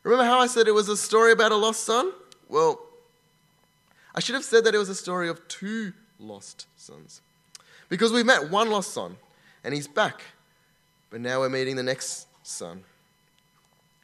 Remember 0.03 0.23
how 0.23 0.39
I 0.39 0.47
said 0.47 0.67
it 0.67 0.73
was 0.73 0.87
a 0.87 0.95
story 0.95 1.31
about 1.31 1.51
a 1.51 1.55
lost 1.55 1.83
son? 1.83 2.11
Well, 2.47 2.79
I 4.15 4.21
should 4.21 4.35
have 4.35 4.45
said 4.45 4.63
that 4.63 4.73
it 4.73 4.77
was 4.77 4.89
a 4.89 4.95
story 4.95 5.27
of 5.27 5.45
two 5.47 5.93
lost 6.19 6.67
sons. 6.77 7.21
Because 7.89 8.13
we've 8.13 8.25
met 8.25 8.49
one 8.49 8.69
lost 8.69 8.93
son, 8.93 9.17
and 9.63 9.73
he's 9.73 9.87
back. 9.87 10.21
But 11.09 11.21
now 11.21 11.39
we're 11.39 11.49
meeting 11.49 11.75
the 11.75 11.83
next 11.83 12.27
son. 12.43 12.83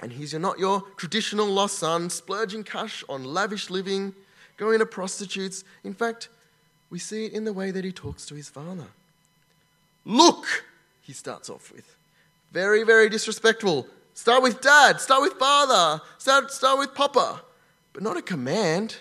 And 0.01 0.11
he's 0.11 0.33
not 0.33 0.59
your 0.59 0.83
traditional 0.97 1.47
lost 1.47 1.79
son, 1.79 2.09
splurging 2.09 2.63
cash 2.63 3.03
on 3.07 3.23
lavish 3.23 3.69
living, 3.69 4.13
going 4.57 4.79
to 4.79 4.85
prostitutes. 4.85 5.63
In 5.83 5.93
fact, 5.93 6.29
we 6.89 6.99
see 6.99 7.25
it 7.25 7.33
in 7.33 7.45
the 7.45 7.53
way 7.53 7.71
that 7.71 7.85
he 7.85 7.91
talks 7.91 8.25
to 8.27 8.35
his 8.35 8.49
father. 8.49 8.87
Look, 10.05 10.65
he 11.01 11.13
starts 11.13 11.49
off 11.49 11.71
with. 11.71 11.95
Very, 12.51 12.83
very 12.83 13.09
disrespectful. 13.09 13.87
Start 14.13 14.43
with 14.43 14.61
dad, 14.61 15.01
start 15.01 15.21
with 15.21 15.33
father, 15.33 16.01
start, 16.17 16.51
start 16.51 16.79
with 16.79 16.93
papa, 16.93 17.41
but 17.91 18.03
not 18.03 18.17
a 18.17 18.21
command. 18.21 18.97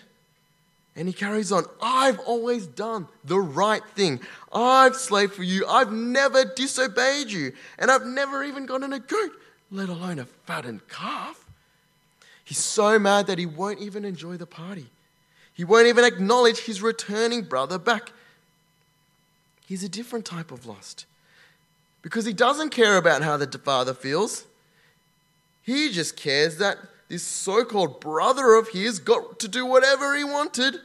And 0.97 1.09
he 1.09 1.15
carries 1.15 1.51
on, 1.51 1.65
I've 1.83 2.21
always 2.21 2.67
done 2.67 3.09
the 3.25 3.39
right 3.39 3.83
thing. 3.95 4.21
I've 4.53 4.95
slaved 4.95 5.35
for 5.35 5.43
you. 5.43 5.67
I've 5.67 5.93
never 5.93 6.45
disobeyed 6.45 7.31
you. 7.31 7.53
And 7.79 7.91
I've 7.91 8.07
never 8.07 8.45
even 8.45 8.67
gotten 8.67 8.93
a 8.93 9.01
goat 9.01 9.33
let 9.71 9.89
alone 9.89 10.19
a 10.19 10.25
fattened 10.25 10.89
calf. 10.89 11.45
He's 12.45 12.59
so 12.59 12.99
mad 12.99 13.27
that 13.27 13.39
he 13.39 13.47
won't 13.47 13.81
even 13.81 14.05
enjoy 14.05 14.37
the 14.37 14.47
party. 14.47 14.87
He 15.55 15.65
won't 15.65 15.87
even 15.87 16.05
acknowledge 16.05 16.61
his 16.61 16.83
returning 16.83 17.43
brother 17.43 17.79
back. 17.79 18.13
He's 19.67 19.83
a 19.83 19.89
different 19.89 20.25
type 20.25 20.51
of 20.51 20.67
lost 20.67 21.07
because 22.03 22.27
he 22.27 22.33
doesn't 22.33 22.71
care 22.71 22.99
about 22.99 23.23
how 23.23 23.37
the 23.37 23.59
father 23.59 23.95
feels. 23.95 24.45
He 25.63 25.91
just 25.91 26.17
cares 26.17 26.59
that 26.59 26.77
this 27.09 27.23
so 27.23 27.65
called 27.65 28.01
brother 28.01 28.55
of 28.55 28.69
his 28.69 28.99
got 28.99 29.39
to 29.41 29.49
do 29.49 29.65
whatever 29.65 30.15
he 30.17 30.25
wanted, 30.25 30.77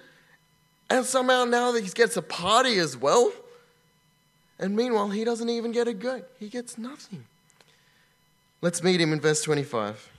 and 0.90 1.06
somehow 1.06 1.46
now 1.46 1.72
that 1.72 1.84
he 1.84 1.90
gets 1.90 2.16
a 2.16 2.22
party 2.22 2.78
as 2.78 2.96
well. 2.96 3.32
And 4.58 4.76
meanwhile, 4.76 5.10
he 5.10 5.24
doesn't 5.24 5.50
even 5.50 5.72
get 5.72 5.88
a 5.88 5.94
goat, 5.94 6.28
he 6.40 6.48
gets 6.48 6.78
nothing. 6.78 7.26
Let's 8.62 8.84
meet 8.84 9.00
him 9.00 9.14
in 9.14 9.22
verse 9.22 9.42
25. 9.42 10.10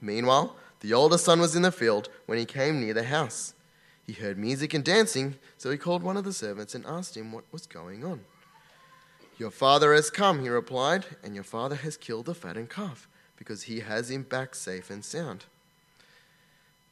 Meanwhile, 0.00 0.56
the 0.80 0.92
older 0.92 1.18
son 1.18 1.40
was 1.40 1.54
in 1.54 1.62
the 1.62 1.70
field 1.70 2.08
when 2.26 2.38
he 2.38 2.44
came 2.44 2.80
near 2.80 2.94
the 2.94 3.04
house. 3.04 3.54
He 4.06 4.12
heard 4.14 4.38
music 4.38 4.74
and 4.74 4.82
dancing, 4.82 5.36
so 5.56 5.70
he 5.70 5.76
called 5.76 6.02
one 6.02 6.16
of 6.16 6.24
the 6.24 6.32
servants 6.32 6.74
and 6.74 6.84
asked 6.86 7.16
him 7.16 7.30
what 7.30 7.44
was 7.52 7.66
going 7.66 8.04
on. 8.04 8.22
Your 9.38 9.52
father 9.52 9.94
has 9.94 10.10
come, 10.10 10.42
he 10.42 10.48
replied, 10.48 11.06
and 11.22 11.34
your 11.34 11.44
father 11.44 11.76
has 11.76 11.96
killed 11.96 12.26
the 12.26 12.34
fattened 12.34 12.70
calf, 12.70 13.06
because 13.36 13.62
he 13.62 13.80
has 13.80 14.10
him 14.10 14.24
back 14.24 14.56
safe 14.56 14.90
and 14.90 15.04
sound. 15.04 15.44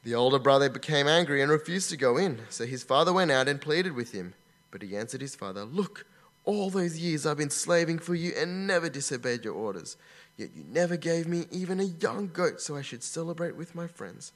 The 0.03 0.15
older 0.15 0.39
brother 0.39 0.69
became 0.69 1.07
angry 1.07 1.41
and 1.41 1.51
refused 1.51 1.89
to 1.89 1.97
go 1.97 2.15
in, 2.15 2.39
so 2.49 2.65
his 2.65 2.83
father 2.83 3.11
went 3.11 3.31
out 3.31 3.49
and 3.49 3.59
pleaded 3.59 3.93
with 3.93 4.13
him. 4.13 4.33
But 4.71 4.81
he 4.81 4.95
answered 4.95 5.21
his 5.21 5.35
father, 5.35 5.65
Look, 5.65 6.05
all 6.49 6.71
those 6.71 6.97
years 6.97 7.27
I've 7.27 7.37
been 7.37 7.51
slaving 7.51 7.99
for 7.99 8.15
you 8.15 8.33
and 8.35 8.65
never 8.65 8.89
disobeyed 8.89 9.45
your 9.45 9.53
orders. 9.53 9.97
Yet 10.35 10.49
you 10.55 10.63
never 10.67 10.97
gave 10.97 11.27
me 11.27 11.45
even 11.51 11.79
a 11.79 11.83
young 11.83 12.31
goat 12.33 12.59
so 12.59 12.75
I 12.75 12.81
should 12.81 13.03
celebrate 13.03 13.55
with 13.55 13.75
my 13.75 13.85
friends. 13.85 14.31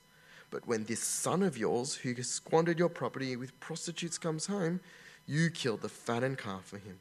But 0.51 0.67
when 0.67 0.83
this 0.83 0.99
son 0.99 1.41
of 1.41 1.57
yours, 1.57 1.95
who 1.95 2.13
squandered 2.21 2.77
your 2.77 2.89
property 2.89 3.35
with 3.35 3.59
prostitutes, 3.59 4.19
comes 4.19 4.45
home, 4.45 4.79
you 5.25 5.49
killed 5.49 5.81
the 5.81 5.89
fattened 5.89 6.37
calf 6.37 6.65
for 6.65 6.77
him. 6.77 6.99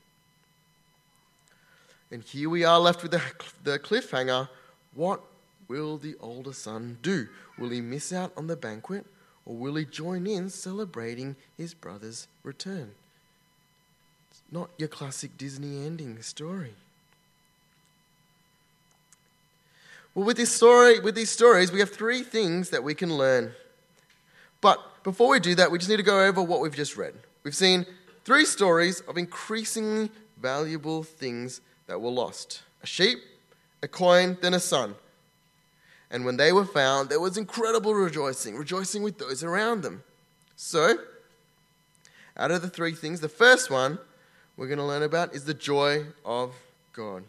And 2.10 2.22
here 2.22 2.48
we 2.48 2.64
are 2.64 2.80
left 2.80 3.02
with 3.02 3.10
the, 3.10 3.20
the 3.64 3.78
cliffhanger. 3.78 4.48
What 4.94 5.20
will 5.68 5.98
the 5.98 6.16
older 6.20 6.54
son 6.54 6.96
do? 7.02 7.28
Will 7.58 7.68
he 7.68 7.82
miss 7.82 8.14
out 8.14 8.32
on 8.34 8.46
the 8.46 8.56
banquet 8.56 9.04
or 9.44 9.56
will 9.56 9.74
he 9.74 9.84
join 9.84 10.26
in 10.26 10.48
celebrating 10.48 11.36
his 11.58 11.74
brother's 11.74 12.28
return? 12.42 12.92
Not 14.52 14.68
your 14.76 14.88
classic 14.88 15.36
Disney 15.38 15.84
ending 15.84 16.20
story. 16.20 16.74
Well, 20.14 20.26
with 20.26 20.36
this 20.36 20.54
story, 20.54 21.00
with 21.00 21.14
these 21.14 21.30
stories, 21.30 21.72
we 21.72 21.80
have 21.80 21.90
three 21.90 22.22
things 22.22 22.68
that 22.68 22.84
we 22.84 22.94
can 22.94 23.16
learn. 23.16 23.52
But 24.60 24.78
before 25.02 25.30
we 25.30 25.40
do 25.40 25.54
that, 25.54 25.70
we 25.70 25.78
just 25.78 25.90
need 25.90 25.96
to 25.96 26.02
go 26.02 26.22
over 26.22 26.42
what 26.42 26.60
we've 26.60 26.76
just 26.76 26.98
read. 26.98 27.14
We've 27.44 27.54
seen 27.54 27.86
three 28.24 28.44
stories 28.44 29.00
of 29.08 29.16
increasingly 29.16 30.10
valuable 30.40 31.02
things 31.02 31.62
that 31.86 32.00
were 32.00 32.10
lost 32.10 32.62
a 32.82 32.86
sheep, 32.86 33.18
a 33.82 33.88
coin, 33.88 34.36
then 34.42 34.52
a 34.54 34.60
son. 34.60 34.96
And 36.10 36.26
when 36.26 36.36
they 36.36 36.52
were 36.52 36.66
found, 36.66 37.08
there 37.08 37.20
was 37.20 37.38
incredible 37.38 37.94
rejoicing, 37.94 38.56
rejoicing 38.56 39.02
with 39.02 39.18
those 39.18 39.42
around 39.42 39.82
them. 39.82 40.02
So, 40.56 40.98
Out 42.36 42.50
of 42.50 42.60
the 42.60 42.68
three 42.68 42.92
things, 42.92 43.20
the 43.20 43.28
first 43.28 43.70
one 43.70 43.98
we're 44.62 44.68
going 44.68 44.78
to 44.78 44.84
learn 44.84 45.02
about 45.02 45.34
is 45.34 45.44
the 45.44 45.54
joy 45.54 46.04
of 46.24 46.54
God. 46.92 47.24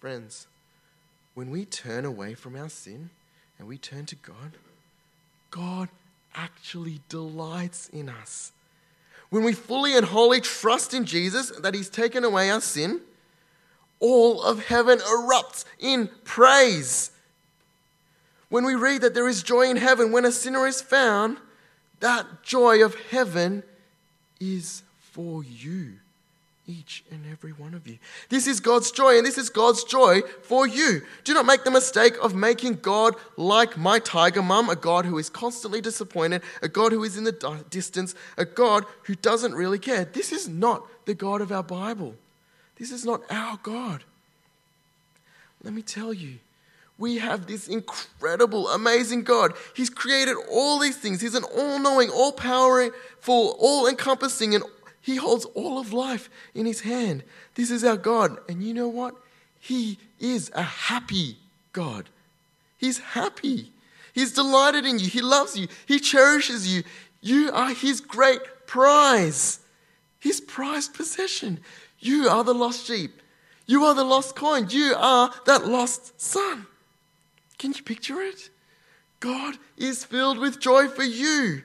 Friends, 0.00 0.46
when 1.32 1.48
we 1.48 1.64
turn 1.64 2.04
away 2.04 2.34
from 2.34 2.56
our 2.56 2.68
sin 2.68 3.08
and 3.58 3.66
we 3.66 3.78
turn 3.78 4.04
to 4.04 4.16
God, 4.16 4.52
God 5.50 5.88
actually 6.34 7.00
delights 7.08 7.88
in 7.88 8.10
us. 8.10 8.52
When 9.30 9.44
we 9.44 9.54
fully 9.54 9.96
and 9.96 10.04
wholly 10.04 10.42
trust 10.42 10.92
in 10.92 11.06
Jesus 11.06 11.52
that 11.52 11.72
He's 11.74 11.88
taken 11.88 12.22
away 12.22 12.50
our 12.50 12.60
sin, 12.60 13.00
all 13.98 14.42
of 14.42 14.66
heaven 14.66 14.98
erupts 14.98 15.64
in 15.78 16.10
praise. 16.24 17.12
When 18.50 18.66
we 18.66 18.74
read 18.74 19.00
that 19.00 19.14
there 19.14 19.26
is 19.26 19.42
joy 19.42 19.70
in 19.70 19.78
heaven 19.78 20.12
when 20.12 20.26
a 20.26 20.32
sinner 20.32 20.66
is 20.66 20.82
found, 20.82 21.38
that 22.00 22.42
joy 22.42 22.84
of 22.84 22.94
heaven 23.08 23.62
is 24.38 24.82
for 24.98 25.42
you 25.42 25.94
each 26.66 27.02
and 27.10 27.24
every 27.30 27.52
one 27.52 27.74
of 27.74 27.86
you. 27.86 27.98
This 28.28 28.46
is 28.46 28.60
God's 28.60 28.90
joy, 28.90 29.16
and 29.16 29.26
this 29.26 29.38
is 29.38 29.50
God's 29.50 29.82
joy 29.84 30.20
for 30.42 30.66
you. 30.66 31.02
Do 31.24 31.34
not 31.34 31.46
make 31.46 31.64
the 31.64 31.70
mistake 31.70 32.14
of 32.22 32.34
making 32.34 32.76
God 32.76 33.14
like 33.36 33.76
my 33.76 33.98
tiger 33.98 34.42
mum, 34.42 34.68
a 34.70 34.76
God 34.76 35.04
who 35.04 35.18
is 35.18 35.28
constantly 35.28 35.80
disappointed, 35.80 36.42
a 36.62 36.68
God 36.68 36.92
who 36.92 37.02
is 37.02 37.16
in 37.16 37.24
the 37.24 37.64
distance, 37.70 38.14
a 38.36 38.44
God 38.44 38.84
who 39.04 39.14
doesn't 39.14 39.54
really 39.54 39.78
care. 39.78 40.04
This 40.04 40.32
is 40.32 40.48
not 40.48 40.86
the 41.06 41.14
God 41.14 41.40
of 41.40 41.50
our 41.50 41.62
Bible. 41.62 42.14
This 42.76 42.92
is 42.92 43.04
not 43.04 43.22
our 43.30 43.58
God. 43.62 44.04
Let 45.62 45.74
me 45.74 45.82
tell 45.82 46.12
you, 46.12 46.36
we 46.96 47.18
have 47.18 47.46
this 47.46 47.66
incredible, 47.66 48.68
amazing 48.68 49.22
God. 49.22 49.54
He's 49.74 49.90
created 49.90 50.36
all 50.50 50.78
these 50.78 50.98
things. 50.98 51.20
He's 51.20 51.34
an 51.34 51.44
all 51.44 51.78
knowing, 51.78 52.10
all 52.10 52.32
powerful, 52.32 53.56
all 53.58 53.88
encompassing, 53.88 54.54
and 54.54 54.64
he 55.00 55.16
holds 55.16 55.44
all 55.54 55.78
of 55.78 55.92
life 55.92 56.28
in 56.54 56.66
his 56.66 56.82
hand. 56.82 57.22
This 57.54 57.70
is 57.70 57.84
our 57.84 57.96
God. 57.96 58.38
And 58.48 58.62
you 58.62 58.74
know 58.74 58.88
what? 58.88 59.14
He 59.58 59.98
is 60.18 60.50
a 60.54 60.62
happy 60.62 61.36
God. 61.72 62.08
He's 62.78 62.98
happy. 62.98 63.72
He's 64.12 64.32
delighted 64.32 64.84
in 64.84 64.98
you. 64.98 65.06
He 65.06 65.22
loves 65.22 65.56
you. 65.56 65.68
He 65.86 66.00
cherishes 66.00 66.72
you. 66.72 66.82
You 67.20 67.50
are 67.52 67.72
his 67.72 68.00
great 68.00 68.40
prize, 68.66 69.60
his 70.18 70.40
prized 70.40 70.94
possession. 70.94 71.60
You 71.98 72.28
are 72.28 72.44
the 72.44 72.54
lost 72.54 72.86
sheep. 72.86 73.22
You 73.66 73.84
are 73.84 73.94
the 73.94 74.04
lost 74.04 74.34
coin. 74.34 74.66
You 74.70 74.94
are 74.96 75.30
that 75.46 75.66
lost 75.66 76.20
son. 76.20 76.66
Can 77.58 77.72
you 77.72 77.82
picture 77.82 78.20
it? 78.20 78.50
God 79.20 79.56
is 79.76 80.04
filled 80.04 80.38
with 80.38 80.60
joy 80.60 80.88
for 80.88 81.02
you. 81.02 81.62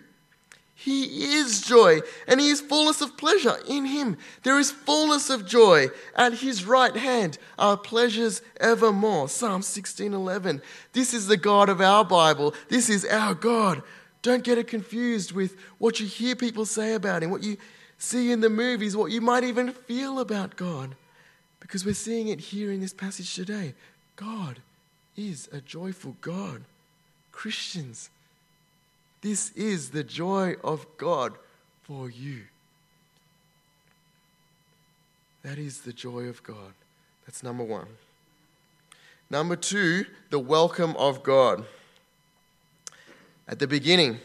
He 0.77 1.35
is 1.35 1.61
joy, 1.61 2.01
and 2.27 2.39
He 2.39 2.49
is 2.49 2.59
fullness 2.59 3.01
of 3.01 3.17
pleasure 3.17 3.55
in 3.67 3.85
Him. 3.85 4.17
There 4.43 4.59
is 4.59 4.71
fullness 4.71 5.29
of 5.29 5.47
joy. 5.47 5.87
At 6.15 6.33
His 6.33 6.65
right 6.65 6.95
hand 6.95 7.37
are 7.57 7.77
pleasures 7.77 8.41
evermore. 8.59 9.29
Psalm 9.29 9.61
16:11. 9.61 10.61
This 10.91 11.13
is 11.13 11.27
the 11.27 11.37
God 11.37 11.69
of 11.69 11.79
our 11.79 12.03
Bible. 12.03 12.53
This 12.67 12.89
is 12.89 13.05
our 13.05 13.33
God. 13.33 13.81
Don't 14.21 14.43
get 14.43 14.57
it 14.57 14.67
confused 14.67 15.31
with 15.31 15.55
what 15.77 15.99
you 15.99 16.07
hear 16.07 16.35
people 16.35 16.65
say 16.65 16.93
about 16.93 17.23
Him, 17.23 17.31
what 17.31 17.43
you 17.43 17.57
see 17.97 18.31
in 18.31 18.41
the 18.41 18.49
movies, 18.49 18.97
what 18.97 19.11
you 19.11 19.21
might 19.21 19.45
even 19.45 19.71
feel 19.71 20.19
about 20.19 20.57
God. 20.57 20.95
Because 21.61 21.85
we're 21.85 21.93
seeing 21.93 22.27
it 22.27 22.39
here 22.39 22.71
in 22.71 22.81
this 22.81 22.93
passage 22.93 23.33
today. 23.33 23.73
God 24.17 24.59
is 25.15 25.47
a 25.51 25.61
joyful 25.61 26.15
God. 26.21 26.63
Christians, 27.31 28.09
this 29.25 29.49
is 29.53 29.89
the 29.89 30.03
joy 30.03 30.53
of 30.63 30.85
God 30.97 31.33
for 31.81 32.11
you. 32.11 32.41
That 35.41 35.57
is 35.57 35.81
the 35.81 35.93
joy 35.93 36.25
of 36.25 36.43
God. 36.43 36.73
That's 37.25 37.41
number 37.41 37.63
one. 37.63 37.87
Number 39.31 39.55
two, 39.55 40.05
the 40.29 40.37
welcome 40.37 40.95
of 40.97 41.23
God. 41.23 41.65
At 43.47 43.57
the 43.57 43.65
beginning, 43.65 44.19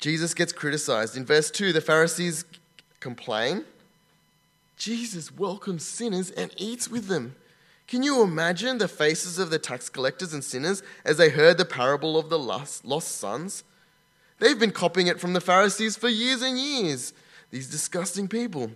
Jesus 0.00 0.34
gets 0.34 0.52
criticized. 0.52 1.16
In 1.16 1.24
verse 1.24 1.50
2, 1.50 1.72
the 1.72 1.80
Pharisees 1.80 2.44
complain. 3.00 3.64
Jesus 4.76 5.34
welcomes 5.34 5.82
sinners 5.82 6.30
and 6.30 6.52
eats 6.58 6.90
with 6.90 7.06
them. 7.06 7.36
Can 7.92 8.02
you 8.02 8.22
imagine 8.22 8.78
the 8.78 8.88
faces 8.88 9.38
of 9.38 9.50
the 9.50 9.58
tax 9.58 9.90
collectors 9.90 10.32
and 10.32 10.42
sinners 10.42 10.82
as 11.04 11.18
they 11.18 11.28
heard 11.28 11.58
the 11.58 11.66
parable 11.66 12.16
of 12.16 12.30
the 12.30 12.38
lost, 12.38 12.86
lost 12.86 13.16
sons? 13.18 13.64
They've 14.38 14.58
been 14.58 14.70
copying 14.70 15.08
it 15.08 15.20
from 15.20 15.34
the 15.34 15.42
Pharisees 15.42 15.98
for 15.98 16.08
years 16.08 16.40
and 16.40 16.58
years, 16.58 17.12
these 17.50 17.68
disgusting 17.68 18.28
people. 18.28 18.70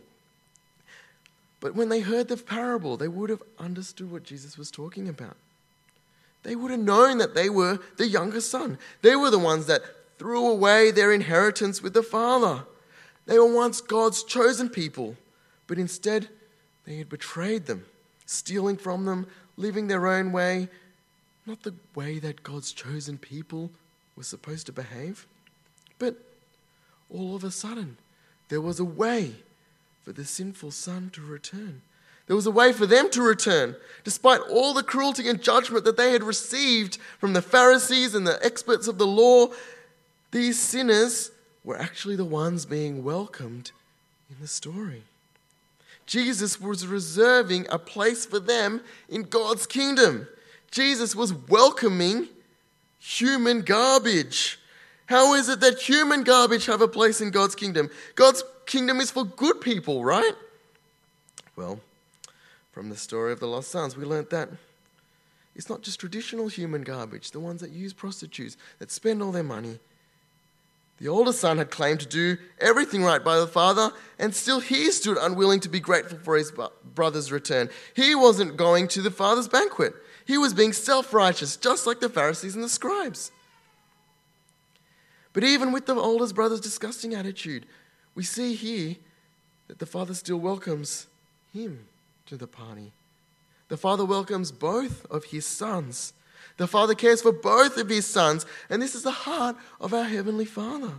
But 1.60 1.74
when 1.74 1.88
they 1.88 2.00
heard 2.00 2.28
the 2.28 2.36
parable, 2.36 2.98
they 2.98 3.08
would 3.08 3.30
have 3.30 3.42
understood 3.58 4.12
what 4.12 4.22
Jesus 4.22 4.58
was 4.58 4.70
talking 4.70 5.08
about. 5.08 5.38
They 6.42 6.54
would 6.54 6.70
have 6.70 6.80
known 6.80 7.16
that 7.16 7.34
they 7.34 7.48
were 7.48 7.78
the 7.96 8.08
younger 8.08 8.42
son. 8.42 8.76
They 9.00 9.16
were 9.16 9.30
the 9.30 9.38
ones 9.38 9.64
that 9.64 9.80
threw 10.18 10.46
away 10.46 10.90
their 10.90 11.10
inheritance 11.10 11.82
with 11.82 11.94
the 11.94 12.02
father. 12.02 12.64
They 13.24 13.38
were 13.38 13.50
once 13.50 13.80
God's 13.80 14.22
chosen 14.22 14.68
people, 14.68 15.16
but 15.66 15.78
instead 15.78 16.28
they 16.84 16.98
had 16.98 17.08
betrayed 17.08 17.64
them 17.64 17.86
stealing 18.26 18.76
from 18.76 19.04
them, 19.04 19.26
living 19.56 19.86
their 19.86 20.06
own 20.06 20.32
way, 20.32 20.68
not 21.46 21.62
the 21.62 21.74
way 21.94 22.18
that 22.18 22.42
God's 22.42 22.72
chosen 22.72 23.16
people 23.18 23.70
were 24.16 24.24
supposed 24.24 24.66
to 24.66 24.72
behave. 24.72 25.26
But 25.98 26.16
all 27.08 27.36
of 27.36 27.44
a 27.44 27.50
sudden, 27.50 27.96
there 28.48 28.60
was 28.60 28.80
a 28.80 28.84
way 28.84 29.36
for 30.04 30.12
the 30.12 30.24
sinful 30.24 30.72
son 30.72 31.10
to 31.14 31.20
return. 31.20 31.82
There 32.26 32.36
was 32.36 32.46
a 32.46 32.50
way 32.50 32.72
for 32.72 32.86
them 32.86 33.08
to 33.10 33.22
return, 33.22 33.76
despite 34.02 34.40
all 34.40 34.74
the 34.74 34.82
cruelty 34.82 35.28
and 35.28 35.40
judgment 35.40 35.84
that 35.84 35.96
they 35.96 36.12
had 36.12 36.24
received 36.24 36.98
from 37.18 37.32
the 37.32 37.42
Pharisees 37.42 38.14
and 38.14 38.26
the 38.26 38.44
experts 38.44 38.88
of 38.88 38.98
the 38.98 39.06
law. 39.06 39.48
These 40.32 40.58
sinners 40.58 41.30
were 41.62 41.78
actually 41.78 42.16
the 42.16 42.24
ones 42.24 42.66
being 42.66 43.04
welcomed 43.04 43.70
in 44.28 44.36
the 44.40 44.48
story. 44.48 45.02
Jesus 46.06 46.60
was 46.60 46.86
reserving 46.86 47.66
a 47.68 47.78
place 47.78 48.24
for 48.24 48.38
them 48.38 48.80
in 49.08 49.22
God's 49.22 49.66
kingdom. 49.66 50.28
Jesus 50.70 51.14
was 51.14 51.34
welcoming 51.34 52.28
human 52.98 53.62
garbage. 53.62 54.58
How 55.06 55.34
is 55.34 55.48
it 55.48 55.60
that 55.60 55.80
human 55.80 56.24
garbage 56.24 56.66
have 56.66 56.80
a 56.80 56.88
place 56.88 57.20
in 57.20 57.30
God's 57.30 57.54
kingdom? 57.54 57.90
God's 58.14 58.42
kingdom 58.66 59.00
is 59.00 59.10
for 59.10 59.24
good 59.24 59.60
people, 59.60 60.04
right? 60.04 60.32
Well, 61.54 61.80
from 62.72 62.88
the 62.90 62.96
story 62.96 63.32
of 63.32 63.40
the 63.40 63.46
lost 63.46 63.70
sons, 63.70 63.96
we 63.96 64.04
learnt 64.04 64.30
that 64.30 64.48
it's 65.54 65.70
not 65.70 65.82
just 65.82 65.98
traditional 65.98 66.48
human 66.48 66.82
garbage, 66.82 67.30
the 67.30 67.40
ones 67.40 67.62
that 67.62 67.70
use 67.70 67.92
prostitutes, 67.92 68.56
that 68.78 68.90
spend 68.90 69.22
all 69.22 69.32
their 69.32 69.42
money, 69.42 69.78
the 70.98 71.08
older 71.08 71.32
son 71.32 71.58
had 71.58 71.70
claimed 71.70 72.00
to 72.00 72.06
do 72.06 72.38
everything 72.58 73.04
right 73.04 73.22
by 73.22 73.38
the 73.38 73.46
father, 73.46 73.92
and 74.18 74.34
still 74.34 74.60
he 74.60 74.90
stood 74.90 75.18
unwilling 75.18 75.60
to 75.60 75.68
be 75.68 75.80
grateful 75.80 76.18
for 76.18 76.36
his 76.36 76.52
brother's 76.94 77.30
return. 77.30 77.68
He 77.94 78.14
wasn't 78.14 78.56
going 78.56 78.88
to 78.88 79.02
the 79.02 79.10
father's 79.10 79.48
banquet. 79.48 79.94
He 80.24 80.38
was 80.38 80.54
being 80.54 80.72
self 80.72 81.12
righteous, 81.12 81.56
just 81.56 81.86
like 81.86 82.00
the 82.00 82.08
Pharisees 82.08 82.54
and 82.54 82.64
the 82.64 82.68
scribes. 82.68 83.30
But 85.32 85.44
even 85.44 85.70
with 85.70 85.84
the 85.84 85.94
older 85.94 86.32
brother's 86.32 86.60
disgusting 86.60 87.14
attitude, 87.14 87.66
we 88.14 88.24
see 88.24 88.54
here 88.54 88.96
that 89.68 89.78
the 89.78 89.86
father 89.86 90.14
still 90.14 90.38
welcomes 90.38 91.06
him 91.52 91.86
to 92.24 92.38
the 92.38 92.46
party. 92.46 92.92
The 93.68 93.76
father 93.76 94.04
welcomes 94.04 94.50
both 94.50 95.04
of 95.10 95.24
his 95.24 95.44
sons. 95.44 96.14
The 96.56 96.66
Father 96.66 96.94
cares 96.94 97.22
for 97.22 97.32
both 97.32 97.76
of 97.76 97.88
his 97.88 98.06
sons, 98.06 98.46
and 98.70 98.80
this 98.80 98.94
is 98.94 99.02
the 99.02 99.10
heart 99.10 99.56
of 99.80 99.92
our 99.92 100.04
Heavenly 100.04 100.46
Father. 100.46 100.92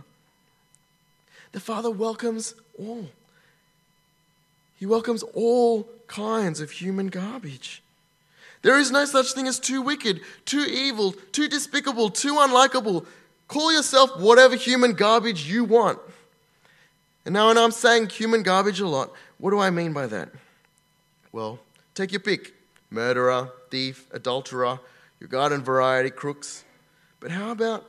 The 1.52 1.60
Father 1.60 1.90
welcomes 1.90 2.54
all. 2.78 3.08
He 4.76 4.86
welcomes 4.86 5.24
all 5.34 5.88
kinds 6.06 6.60
of 6.60 6.70
human 6.70 7.08
garbage. 7.08 7.82
There 8.62 8.78
is 8.78 8.90
no 8.90 9.04
such 9.04 9.32
thing 9.32 9.46
as 9.46 9.58
too 9.58 9.82
wicked, 9.82 10.20
too 10.44 10.64
evil, 10.68 11.12
too 11.32 11.48
despicable, 11.48 12.10
too 12.10 12.34
unlikable. 12.34 13.06
Call 13.48 13.72
yourself 13.72 14.18
whatever 14.20 14.56
human 14.56 14.92
garbage 14.92 15.50
you 15.50 15.64
want. 15.64 15.98
And 17.24 17.32
now, 17.34 17.48
when 17.48 17.58
I'm 17.58 17.72
saying 17.72 18.08
human 18.08 18.42
garbage 18.42 18.80
a 18.80 18.86
lot, 18.86 19.12
what 19.38 19.50
do 19.50 19.58
I 19.58 19.70
mean 19.70 19.92
by 19.92 20.06
that? 20.06 20.30
Well, 21.32 21.58
take 21.94 22.12
your 22.12 22.20
pick 22.20 22.54
murderer, 22.90 23.50
thief, 23.70 24.06
adulterer, 24.12 24.80
your 25.20 25.28
garden 25.28 25.62
variety 25.62 26.10
crooks. 26.10 26.64
But 27.20 27.30
how 27.30 27.50
about 27.50 27.84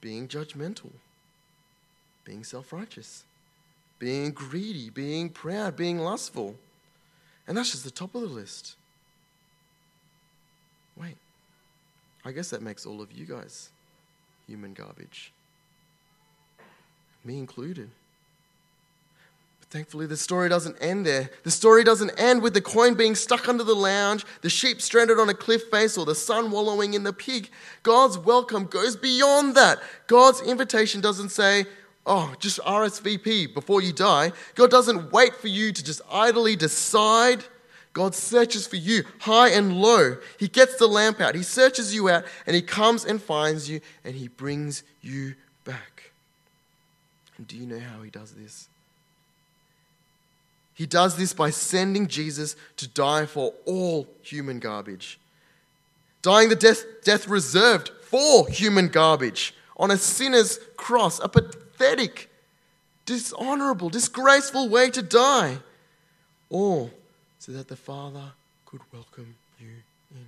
being 0.00 0.28
judgmental, 0.28 0.90
being 2.24 2.44
self 2.44 2.72
righteous, 2.72 3.24
being 3.98 4.32
greedy, 4.32 4.90
being 4.90 5.30
proud, 5.30 5.76
being 5.76 5.98
lustful? 5.98 6.56
And 7.46 7.56
that's 7.56 7.70
just 7.70 7.84
the 7.84 7.90
top 7.90 8.14
of 8.14 8.22
the 8.22 8.28
list. 8.28 8.76
Wait, 10.96 11.16
I 12.24 12.32
guess 12.32 12.50
that 12.50 12.62
makes 12.62 12.86
all 12.86 13.00
of 13.00 13.12
you 13.12 13.26
guys 13.26 13.70
human 14.46 14.74
garbage. 14.74 15.32
me 17.24 17.38
included. 17.38 17.90
Thankfully, 19.74 20.06
the 20.06 20.16
story 20.16 20.48
doesn't 20.48 20.76
end 20.80 21.04
there. 21.04 21.28
The 21.42 21.50
story 21.50 21.82
doesn't 21.82 22.12
end 22.16 22.42
with 22.42 22.54
the 22.54 22.60
coin 22.60 22.94
being 22.94 23.16
stuck 23.16 23.48
under 23.48 23.64
the 23.64 23.74
lounge, 23.74 24.24
the 24.40 24.48
sheep 24.48 24.80
stranded 24.80 25.18
on 25.18 25.28
a 25.28 25.34
cliff 25.34 25.64
face, 25.64 25.98
or 25.98 26.06
the 26.06 26.14
son 26.14 26.52
wallowing 26.52 26.94
in 26.94 27.02
the 27.02 27.12
pig. 27.12 27.50
God's 27.82 28.16
welcome 28.16 28.66
goes 28.66 28.94
beyond 28.94 29.56
that. 29.56 29.80
God's 30.06 30.40
invitation 30.42 31.00
doesn't 31.00 31.30
say, 31.30 31.66
oh, 32.06 32.36
just 32.38 32.60
RSVP 32.60 33.52
before 33.52 33.82
you 33.82 33.92
die. 33.92 34.30
God 34.54 34.70
doesn't 34.70 35.10
wait 35.10 35.34
for 35.34 35.48
you 35.48 35.72
to 35.72 35.82
just 35.82 36.02
idly 36.08 36.54
decide 36.54 37.42
God 37.94 38.14
searches 38.14 38.68
for 38.68 38.76
you 38.76 39.02
high 39.18 39.48
and 39.48 39.76
low. 39.76 40.18
He 40.38 40.46
gets 40.46 40.76
the 40.76 40.86
lamp 40.86 41.20
out, 41.20 41.34
He 41.34 41.42
searches 41.42 41.92
you 41.92 42.08
out, 42.08 42.24
and 42.46 42.54
He 42.54 42.62
comes 42.62 43.04
and 43.04 43.20
finds 43.20 43.68
you, 43.68 43.80
and 44.04 44.14
He 44.14 44.28
brings 44.28 44.84
you 45.02 45.34
back. 45.64 46.12
And 47.38 47.48
do 47.48 47.56
you 47.56 47.66
know 47.66 47.80
how 47.80 48.02
He 48.02 48.10
does 48.10 48.30
this? 48.30 48.68
He 50.74 50.86
does 50.86 51.16
this 51.16 51.32
by 51.32 51.50
sending 51.50 52.08
Jesus 52.08 52.56
to 52.76 52.88
die 52.88 53.26
for 53.26 53.54
all 53.64 54.08
human 54.22 54.58
garbage, 54.58 55.20
dying 56.20 56.48
the 56.48 56.56
death, 56.56 56.84
death 57.04 57.28
reserved 57.28 57.90
for 58.02 58.48
human 58.48 58.88
garbage 58.88 59.54
on 59.76 59.90
a 59.90 59.96
sinner's 59.96 60.58
cross, 60.76 61.20
a 61.20 61.28
pathetic, 61.28 62.28
dishonorable, 63.06 63.88
disgraceful 63.88 64.68
way 64.68 64.90
to 64.90 65.02
die. 65.02 65.58
All 66.50 66.90
so 67.38 67.52
that 67.52 67.68
the 67.68 67.76
Father 67.76 68.32
could 68.64 68.80
welcome 68.92 69.34
you 69.60 69.68
in. 70.10 70.26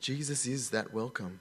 Jesus 0.00 0.46
is 0.46 0.70
that 0.70 0.94
welcome. 0.94 1.40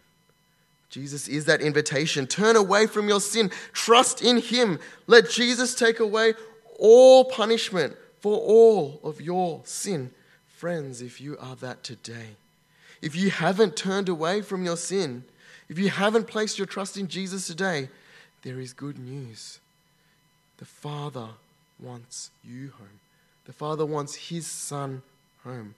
Jesus 0.89 1.27
is 1.27 1.45
that 1.45 1.61
invitation. 1.61 2.27
Turn 2.27 2.55
away 2.55 2.87
from 2.87 3.07
your 3.07 3.19
sin. 3.19 3.51
Trust 3.71 4.21
in 4.21 4.37
Him. 4.37 4.79
Let 5.07 5.29
Jesus 5.29 5.75
take 5.75 5.99
away 5.99 6.33
all 6.79 7.25
punishment 7.25 7.95
for 8.19 8.37
all 8.37 8.99
of 9.03 9.21
your 9.21 9.61
sin. 9.63 10.11
Friends, 10.47 11.01
if 11.01 11.19
you 11.19 11.37
are 11.39 11.55
that 11.57 11.83
today, 11.83 12.37
if 13.01 13.15
you 13.15 13.29
haven't 13.29 13.75
turned 13.75 14.07
away 14.07 14.41
from 14.41 14.63
your 14.63 14.77
sin, 14.77 15.25
if 15.67 15.77
you 15.77 15.89
haven't 15.89 16.27
placed 16.27 16.57
your 16.57 16.67
trust 16.67 16.97
in 16.97 17.07
Jesus 17.07 17.47
today, 17.47 17.89
there 18.43 18.59
is 18.59 18.73
good 18.73 18.97
news. 18.97 19.59
The 20.57 20.65
Father 20.65 21.29
wants 21.79 22.31
you 22.43 22.71
home. 22.77 22.99
The 23.45 23.53
Father 23.53 23.85
wants 23.85 24.15
His 24.15 24.47
Son 24.47 25.01
home. 25.43 25.75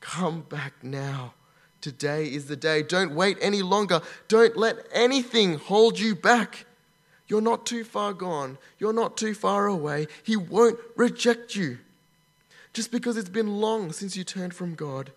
Come 0.00 0.42
back 0.42 0.74
now. 0.82 1.34
Today 1.80 2.26
is 2.26 2.46
the 2.46 2.56
day. 2.56 2.82
Don't 2.82 3.14
wait 3.14 3.36
any 3.40 3.62
longer. 3.62 4.00
Don't 4.28 4.56
let 4.56 4.76
anything 4.92 5.58
hold 5.58 5.98
you 5.98 6.14
back. 6.14 6.66
You're 7.26 7.40
not 7.40 7.66
too 7.66 7.84
far 7.84 8.12
gone. 8.12 8.58
You're 8.78 8.92
not 8.92 9.16
too 9.16 9.34
far 9.34 9.66
away. 9.66 10.06
He 10.22 10.36
won't 10.36 10.78
reject 10.96 11.56
you. 11.56 11.78
Just 12.72 12.90
because 12.90 13.16
it's 13.16 13.28
been 13.28 13.60
long 13.60 13.92
since 13.92 14.16
you 14.16 14.24
turned 14.24 14.54
from 14.54 14.74
God, 14.74 15.12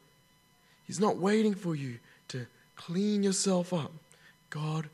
He's 0.86 1.00
not 1.00 1.17
waiting 1.17 1.54
for 1.54 1.76
you 1.76 1.98
to 2.30 2.46
clean 2.78 3.24
yourself 3.24 3.74
up. 3.74 3.91
God 4.50 4.89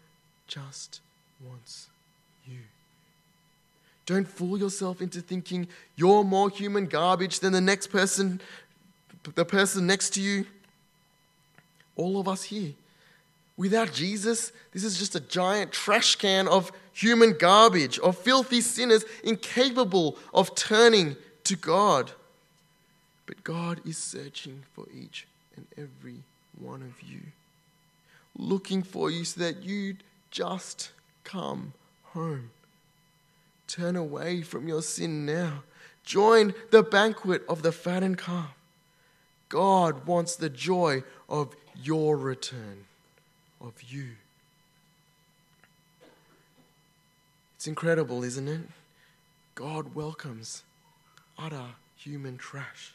just 0.48 1.02
wants 1.48 1.88
you. 2.48 2.58
Don't 4.06 4.28
fool 4.28 4.58
yourself 4.58 5.02
into 5.02 5.22
thinking 5.22 5.68
you're 5.96 6.24
more 6.24 6.50
human 6.50 6.88
garbage 6.88 7.40
than 7.40 7.54
the 7.54 7.62
next 7.62 7.88
person, 7.88 8.42
the 9.36 9.46
person 9.46 9.86
next 9.86 10.12
to 10.16 10.22
you. 10.22 10.46
All 11.96 12.20
of 12.20 12.28
us 12.28 12.44
here. 12.44 12.74
Without 13.56 13.94
Jesus, 13.94 14.52
this 14.72 14.84
is 14.84 14.98
just 14.98 15.16
a 15.16 15.20
giant 15.20 15.72
trash 15.72 16.16
can 16.16 16.48
of 16.48 16.72
human 16.94 17.34
garbage, 17.38 18.00
of 18.00 18.18
filthy 18.18 18.62
sinners 18.62 19.04
incapable 19.24 20.18
of 20.34 20.56
turning 20.56 21.16
to 21.44 21.56
God. 21.56 22.12
But 23.26 23.44
God 23.44 23.82
is 23.86 23.98
searching 23.98 24.64
for 24.74 24.86
each 24.94 25.28
and 25.56 25.66
every 25.78 26.24
one 26.60 26.82
of 26.82 27.02
you, 27.08 27.22
looking 28.38 28.84
for 28.84 29.10
you 29.10 29.26
so 29.26 29.42
that 29.42 29.64
you'd 29.64 30.04
just 30.32 30.92
come 31.24 31.74
home. 32.04 32.52
Turn 33.68 33.96
away 33.96 34.42
from 34.42 34.68
your 34.68 34.82
sin 34.82 35.26
now. 35.26 35.64
Join 36.04 36.54
the 36.72 36.84
banquet 36.84 37.44
of 37.48 37.62
the 37.62 37.72
fattened 37.72 38.18
calf. 38.18 38.54
God 39.50 40.06
wants 40.06 40.36
the 40.36 40.50
joy 40.50 41.04
of 41.30 41.56
your 41.76 42.18
return, 42.18 42.86
of 43.62 43.74
you. 43.84 44.10
It's 47.64 47.68
incredible, 47.70 48.26
isn't 48.26 48.50
it? 48.50 48.60
God 49.56 49.96
welcomes 49.96 50.64
utter 51.40 51.68
human 51.96 52.38
trash. 52.38 52.94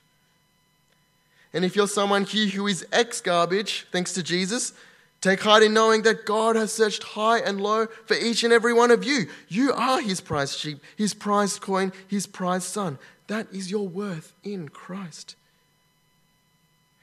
And 1.54 1.64
if 1.64 1.74
you're 1.74 1.88
someone 1.88 2.24
here 2.24 2.48
who 2.48 2.66
is 2.66 2.86
ex 2.92 3.22
garbage, 3.22 3.86
thanks 3.90 4.12
to 4.12 4.22
Jesus, 4.22 4.74
Take 5.22 5.40
heart 5.40 5.62
in 5.62 5.72
knowing 5.72 6.02
that 6.02 6.26
God 6.26 6.54
has 6.54 6.70
searched 6.70 7.02
high 7.02 7.38
and 7.38 7.62
low 7.62 7.86
for 8.04 8.12
each 8.12 8.44
and 8.44 8.52
every 8.52 8.74
one 8.74 8.90
of 8.90 9.04
you. 9.04 9.28
You 9.48 9.72
are 9.72 10.02
his 10.02 10.20
prized 10.20 10.58
sheep, 10.58 10.82
his 10.98 11.14
prized 11.14 11.62
coin, 11.62 11.90
his 12.06 12.26
prized 12.26 12.66
son. 12.66 12.98
That 13.26 13.46
is 13.50 13.70
your 13.70 13.88
worth 13.88 14.34
in 14.44 14.68
Christ. 14.68 15.34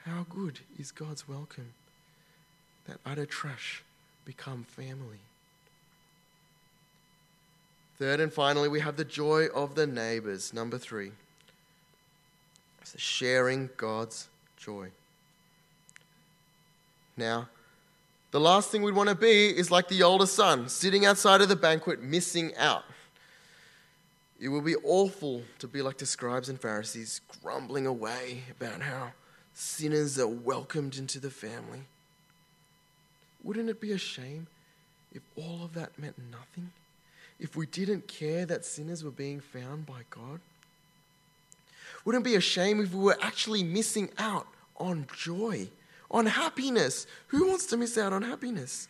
How 0.06 0.28
good 0.30 0.60
is 0.78 0.92
God's 0.92 1.28
welcome? 1.28 1.74
That 2.88 3.00
utter 3.08 3.26
trash 3.26 3.82
become 4.24 4.66
family. 4.66 5.25
Third 7.98 8.20
and 8.20 8.32
finally, 8.32 8.68
we 8.68 8.82
have 8.82 8.98
the 8.98 9.06
joy 9.06 9.48
of 9.48 9.76
the 9.76 9.88
neighbors. 9.88 10.54
Number 10.54 10.78
three. 10.78 11.12
It's 12.82 13.00
sharing 13.02 13.70
God's 13.78 14.28
joy. 14.58 14.90
Now, 17.18 17.48
the 18.32 18.40
last 18.40 18.70
thing 18.70 18.82
we'd 18.82 18.96
want 18.96 19.10
to 19.10 19.16
be 19.16 19.48
is 19.48 19.72
like 19.72 19.88
the 19.88 20.04
older 20.04 20.26
son, 20.26 20.68
sitting 20.68 21.06
outside 21.06 21.42
of 21.42 21.48
the 21.48 21.56
banquet, 21.56 22.04
missing 22.04 22.54
out. 22.58 22.84
It 24.40 24.50
would 24.50 24.66
be 24.66 24.76
awful 24.76 25.44
to 25.60 25.68
be 25.68 25.82
like 25.82 25.98
the 25.98 26.06
scribes 26.06 26.50
and 26.50 26.60
Pharisees, 26.60 27.22
grumbling 27.42 27.88
away 27.88 28.44
about 28.52 28.82
how 28.82 29.14
sinners 29.54 30.20
are 30.20 30.28
welcomed 30.28 30.98
into 30.98 31.20
the 31.20 31.30
family. 31.30 31.84
Wouldn't 33.42 33.70
it 33.70 33.80
be 33.80 33.94
a 33.94 33.98
shame 33.98 34.48
if 35.14 35.22
all 35.38 35.64
of 35.64 35.74
that 35.76 35.98
meant 35.98 36.18
nothing? 36.30 36.72
If 37.40 37.56
we 37.56 37.66
didn't 37.66 38.08
care 38.08 38.46
that 38.46 38.66
sinners 38.66 39.04
were 39.04 39.12
being 39.12 39.40
found 39.40 39.86
by 39.86 40.02
God? 40.10 40.40
Wouldn't 42.04 42.26
it 42.26 42.30
be 42.30 42.36
a 42.36 42.42
shame 42.42 42.82
if 42.82 42.94
we 42.94 43.04
were 43.04 43.18
actually 43.22 43.64
missing 43.64 44.10
out 44.18 44.48
on 44.78 45.08
joy? 45.16 45.68
on 46.12 46.26
happiness. 46.26 47.08
Who 47.28 47.48
wants 47.48 47.66
to 47.68 47.78
miss 47.78 47.98
out 47.98 48.14
on 48.14 48.22
happiness? 48.22 48.88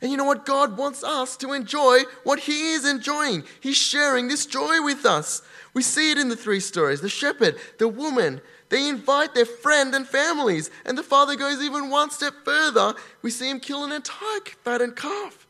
And 0.00 0.12
you 0.12 0.16
know 0.16 0.24
what? 0.24 0.46
God 0.46 0.76
wants 0.76 1.02
us 1.02 1.36
to 1.38 1.52
enjoy 1.52 2.02
what 2.22 2.40
He 2.40 2.72
is 2.72 2.88
enjoying. 2.88 3.42
He's 3.60 3.76
sharing 3.76 4.28
this 4.28 4.46
joy 4.46 4.80
with 4.82 5.04
us. 5.04 5.42
We 5.74 5.82
see 5.82 6.12
it 6.12 6.18
in 6.18 6.28
the 6.28 6.36
three 6.36 6.60
stories 6.60 7.00
the 7.00 7.08
shepherd, 7.08 7.56
the 7.78 7.88
woman. 7.88 8.40
They 8.68 8.88
invite 8.88 9.34
their 9.34 9.46
friend 9.46 9.94
and 9.94 10.06
families. 10.06 10.70
And 10.84 10.96
the 10.96 11.02
father 11.02 11.34
goes 11.34 11.60
even 11.60 11.90
one 11.90 12.10
step 12.10 12.34
further. 12.44 12.94
We 13.22 13.30
see 13.30 13.50
him 13.50 13.60
kill 13.60 13.82
an 13.82 13.92
entire 13.92 14.40
fattened 14.62 14.94
calf, 14.94 15.48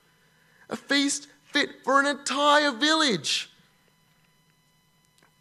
a 0.71 0.77
feast 0.77 1.27
fit 1.53 1.71
for 1.85 2.01
an 2.01 2.07
entire 2.07 2.73
village. 2.73 3.51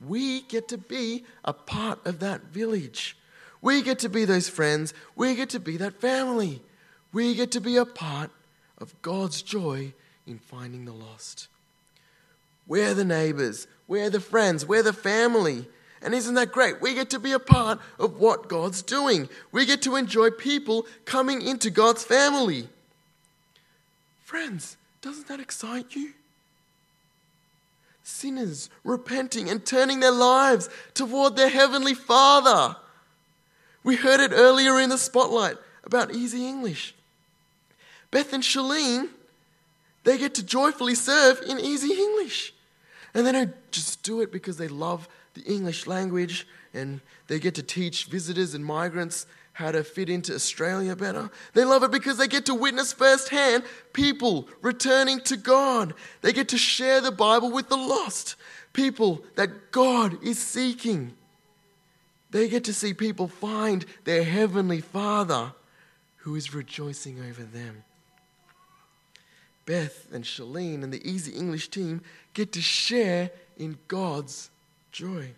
We 0.05 0.41
get 0.41 0.67
to 0.69 0.77
be 0.77 1.25
a 1.43 1.53
part 1.53 2.05
of 2.05 2.19
that 2.19 2.43
village. 2.45 3.17
We 3.61 3.81
get 3.81 3.99
to 3.99 4.09
be 4.09 4.25
those 4.25 4.49
friends. 4.49 4.93
We 5.15 5.35
get 5.35 5.49
to 5.51 5.59
be 5.59 5.77
that 5.77 5.99
family. 5.99 6.61
We 7.13 7.33
get 7.33 7.51
to 7.51 7.61
be 7.61 7.77
a 7.77 7.85
part 7.85 8.29
of 8.77 8.99
God's 9.01 9.41
joy 9.41 9.93
in 10.27 10.37
finding 10.37 10.85
the 10.85 10.93
lost. 10.93 11.47
We're 12.67 12.93
the 12.93 13.05
neighbors. 13.05 13.67
We're 13.87 14.09
the 14.09 14.19
friends. 14.19 14.65
We're 14.65 14.83
the 14.83 14.93
family. 14.93 15.65
And 16.01 16.13
isn't 16.13 16.35
that 16.35 16.51
great? 16.51 16.79
We 16.81 16.93
get 16.93 17.09
to 17.11 17.19
be 17.19 17.31
a 17.31 17.39
part 17.39 17.79
of 17.97 18.19
what 18.19 18.49
God's 18.49 18.83
doing. 18.83 19.29
We 19.51 19.65
get 19.65 19.81
to 19.83 19.95
enjoy 19.95 20.29
people 20.29 20.85
coming 21.05 21.41
into 21.41 21.71
God's 21.71 22.03
family. 22.03 22.67
Friends, 24.23 24.77
doesn't 25.01 25.27
that 25.27 25.39
excite 25.39 25.95
you? 25.95 26.13
Sinners 28.03 28.69
repenting 28.83 29.49
and 29.49 29.65
turning 29.65 29.99
their 29.99 30.11
lives 30.11 30.69
toward 30.93 31.35
their 31.35 31.49
Heavenly 31.49 31.93
Father. 31.93 32.75
We 33.83 33.95
heard 33.95 34.19
it 34.19 34.31
earlier 34.33 34.79
in 34.79 34.89
the 34.89 34.97
spotlight 34.97 35.57
about 35.83 36.13
easy 36.13 36.47
English. 36.47 36.95
Beth 38.11 38.33
and 38.33 38.43
Shalene, 38.43 39.09
they 40.03 40.17
get 40.17 40.35
to 40.35 40.43
joyfully 40.43 40.95
serve 40.95 41.41
in 41.41 41.59
easy 41.59 41.93
English. 41.93 42.53
And 43.13 43.25
they 43.25 43.31
don't 43.31 43.71
just 43.71 44.03
do 44.03 44.21
it 44.21 44.31
because 44.31 44.57
they 44.57 44.67
love 44.67 45.07
the 45.33 45.41
English 45.43 45.87
language 45.87 46.47
and 46.73 47.01
they 47.27 47.39
get 47.39 47.55
to 47.55 47.63
teach 47.63 48.05
visitors 48.05 48.53
and 48.53 48.63
migrants 48.63 49.25
how 49.57 49.71
to 49.71 49.83
fit 49.83 50.07
into 50.07 50.35
Australia 50.35 50.95
better. 50.95 51.31
They 51.53 51.65
love 51.65 51.81
it 51.81 51.89
because 51.89 52.19
they 52.19 52.27
get 52.27 52.45
to 52.45 52.53
witness 52.53 52.93
firsthand 52.93 53.63
people 53.91 54.47
returning 54.61 55.19
to 55.21 55.35
God. 55.35 55.95
They 56.21 56.31
get 56.31 56.49
to 56.49 56.59
share 56.59 57.01
the 57.01 57.11
Bible 57.11 57.49
with 57.49 57.67
the 57.67 57.75
lost, 57.75 58.35
people 58.71 59.23
that 59.33 59.71
God 59.71 60.23
is 60.23 60.37
seeking. 60.37 61.13
They 62.29 62.49
get 62.49 62.65
to 62.65 62.73
see 62.73 62.93
people 62.93 63.27
find 63.27 63.83
their 64.03 64.23
heavenly 64.23 64.79
Father 64.79 65.53
who 66.17 66.35
is 66.35 66.53
rejoicing 66.53 67.19
over 67.27 67.41
them. 67.41 67.83
Beth 69.65 70.05
and 70.13 70.23
Shalene 70.23 70.83
and 70.83 70.93
the 70.93 71.03
Easy 71.03 71.31
English 71.31 71.69
team 71.69 72.01
get 72.35 72.51
to 72.51 72.61
share 72.61 73.31
in 73.57 73.79
God's 73.87 74.51
joy. 74.91 75.31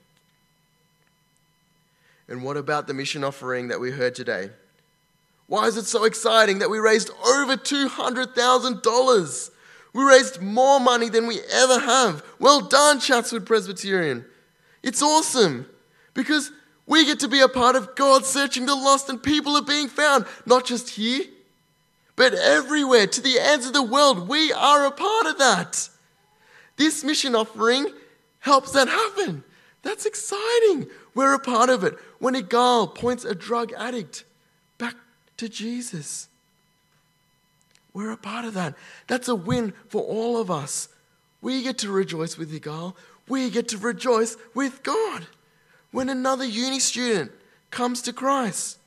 And 2.30 2.44
what 2.44 2.56
about 2.58 2.86
the 2.88 2.94
mission 2.94 3.24
offering 3.24 3.70
that 3.70 3.80
we 3.80 3.90
heard 3.92 4.14
today? 4.14 4.52
Why 5.48 5.66
is 5.66 5.78
it 5.78 5.88
so 5.88 6.04
exciting 6.04 6.60
that 6.60 6.70
we 6.70 6.78
raised 6.78 7.10
over 7.26 7.58
$200,000? 7.58 9.52
We 9.94 10.04
raised 10.04 10.40
more 10.40 10.80
money 10.80 11.10
than 11.10 11.26
we 11.26 11.40
ever 11.52 11.80
have. 11.80 12.24
Well 12.38 12.62
done, 12.62 13.00
Chatswood 13.00 13.48
Presbyterian. 13.48 14.26
It's 14.84 15.02
awesome 15.02 15.66
because 16.14 16.52
we 16.86 17.04
get 17.04 17.20
to 17.22 17.28
be 17.28 17.40
a 17.40 17.48
part 17.48 17.76
of 17.76 17.96
God 17.96 18.26
searching 18.26 18.68
the 18.68 18.76
lost 18.76 19.10
and 19.10 19.22
people 19.22 19.58
are 19.58 19.64
being 19.64 19.88
found, 19.88 20.26
not 20.46 20.66
just 20.66 20.92
here, 20.92 21.26
but 22.16 22.36
everywhere 22.36 23.08
to 23.08 23.22
the 23.22 23.40
ends 23.40 23.66
of 23.66 23.74
the 23.74 23.82
world. 23.82 24.30
We 24.30 24.54
are 24.54 24.86
a 24.86 24.92
part 24.92 25.26
of 25.26 25.40
that. 25.40 25.90
This 26.78 27.04
mission 27.04 27.34
offering 27.34 27.88
helps 28.40 28.74
that 28.74 28.88
happen. 28.88 29.44
That's 29.82 30.06
exciting. 30.06 30.88
We're 31.16 31.34
a 31.34 31.40
part 31.40 31.70
of 31.70 31.84
it. 31.84 31.96
When 32.20 32.36
a 32.36 32.42
girl 32.42 32.88
points 32.88 33.26
a 33.26 33.34
drug 33.34 33.72
addict 33.74 34.26
back 34.78 34.96
to 35.38 35.48
Jesus, 35.48 36.28
we're 37.94 38.12
a 38.12 38.18
part 38.18 38.46
of 38.46 38.54
that. 38.54 38.76
That's 39.08 39.28
a 39.28 39.36
win 39.36 39.74
for 39.88 40.02
all 40.02 40.40
of 40.40 40.52
us. 40.52 40.90
We 41.42 41.64
get 41.64 41.78
to 41.80 41.92
rejoice 41.92 42.38
with 42.38 42.52
Igal. 42.52 42.96
We 43.28 43.50
get 43.50 43.70
to 43.70 43.78
rejoice 43.78 44.36
with 44.54 44.84
God. 44.84 45.28
When 45.92 46.10
another 46.10 46.46
uni 46.46 46.80
student 46.80 47.32
comes 47.72 48.02
to 48.04 48.14
Christ, 48.14 48.78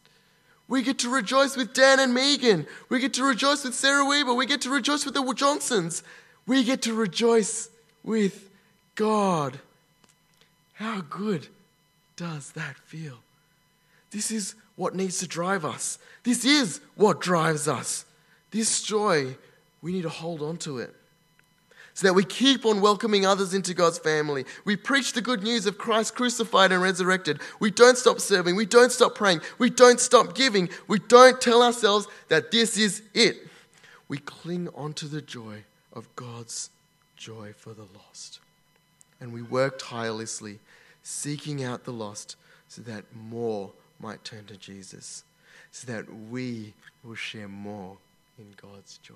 we 0.69 0.83
get 0.83 0.99
to 1.01 1.11
rejoice 1.11 1.57
with 1.57 1.75
Dan 1.75 2.01
and 2.01 2.15
Megan. 2.15 2.67
We 2.89 3.01
get 3.01 3.15
to 3.15 3.25
rejoice 3.25 3.65
with 3.65 3.75
Sarah 3.75 4.07
Weber. 4.07 4.35
We 4.35 4.47
get 4.47 4.61
to 4.63 4.71
rejoice 4.71 5.05
with 5.05 5.15
the 5.15 5.33
Johnsons. 5.35 6.03
We 6.47 6.65
get 6.65 6.83
to 6.83 6.95
rejoice 6.95 7.69
with 8.03 8.49
God. 8.95 9.59
How 10.75 11.03
good 11.03 11.49
does 12.17 12.53
that 12.53 12.77
feel? 12.77 13.19
This 14.11 14.31
is 14.31 14.55
what 14.77 14.95
needs 14.95 15.19
to 15.19 15.27
drive 15.27 15.65
us. 15.65 15.99
This 16.25 16.45
is 16.45 16.81
what 16.97 17.21
drives 17.21 17.69
us. 17.69 18.05
This 18.51 18.83
joy, 18.83 19.37
we 19.81 19.93
need 19.93 20.03
to 20.03 20.09
hold 20.09 20.43
on 20.43 20.59
to 20.59 20.79
it 20.79 20.95
so 21.95 22.07
that 22.07 22.15
we 22.15 22.25
keep 22.25 22.65
on 22.65 22.81
welcoming 22.81 23.27
others 23.27 23.55
into 23.55 23.75
God's 23.75 23.99
family. 23.99 24.45
We 24.65 24.77
preach 24.77 25.13
the 25.13 25.21
good 25.21 25.43
news 25.43 25.67
of 25.67 25.79
Christ 25.79 26.15
crucified 26.15 26.73
and 26.73 26.83
resurrected. 26.83 27.41
We 27.61 27.71
don't 27.71 27.99
stop 27.99 28.21
serving. 28.21 28.57
We 28.57 28.67
don't 28.67 28.93
stop 28.93 29.15
praying. 29.15 29.41
We 29.59 29.71
don't 29.71 30.01
stop 30.01 30.35
giving. 30.35 30.71
We 30.89 30.99
don't 31.01 31.41
tell 31.41 31.63
ourselves 31.63 32.07
that 32.29 32.51
this 32.51 32.79
is 32.79 33.03
it. 33.15 33.37
We 34.09 34.19
cling 34.19 34.69
onto 34.75 35.07
the 35.07 35.23
joy 35.23 35.65
of 35.93 36.15
God's 36.17 36.71
joy 37.17 37.53
for 37.57 37.75
the 37.75 37.87
lost. 37.95 38.41
And 39.23 39.33
we 39.33 39.41
work 39.41 39.79
tirelessly 39.79 40.59
seeking 41.05 41.63
out 41.63 41.85
the 41.85 41.93
lost 41.93 42.35
so 42.67 42.83
that 42.83 43.05
more 43.15 43.71
might 44.01 44.25
turn 44.25 44.47
to 44.47 44.57
Jesus, 44.57 45.23
so 45.71 45.91
that 45.93 46.13
we 46.29 46.75
will 47.05 47.15
share 47.15 47.47
more 47.47 47.99
in 48.37 48.47
God's 48.61 48.99
joy. 48.99 49.15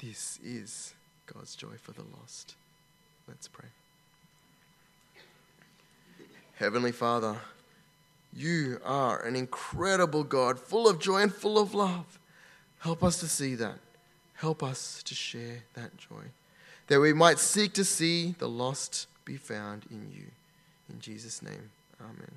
This 0.00 0.38
is 0.44 0.94
God's 1.26 1.56
joy 1.56 1.74
for 1.82 1.90
the 1.90 2.04
lost. 2.20 2.54
Let's 3.26 3.48
pray. 3.48 3.68
Heavenly 6.54 6.92
Father, 6.92 7.36
you 8.32 8.78
are 8.84 9.24
an 9.24 9.34
incredible 9.34 10.22
God, 10.22 10.60
full 10.60 10.88
of 10.88 11.00
joy 11.00 11.22
and 11.22 11.34
full 11.34 11.58
of 11.58 11.74
love. 11.74 12.20
Help 12.78 13.02
us 13.02 13.18
to 13.18 13.26
see 13.26 13.56
that. 13.56 13.78
Help 14.34 14.62
us 14.62 15.02
to 15.02 15.16
share 15.16 15.64
that 15.74 15.96
joy, 15.96 16.22
that 16.86 17.00
we 17.00 17.12
might 17.12 17.38
seek 17.38 17.72
to 17.74 17.84
see 17.84 18.34
the 18.38 18.48
lost 18.48 19.06
be 19.24 19.36
found 19.36 19.84
in 19.90 20.10
you. 20.12 20.26
In 20.90 21.00
Jesus' 21.00 21.42
name, 21.42 21.70
amen. 22.00 22.30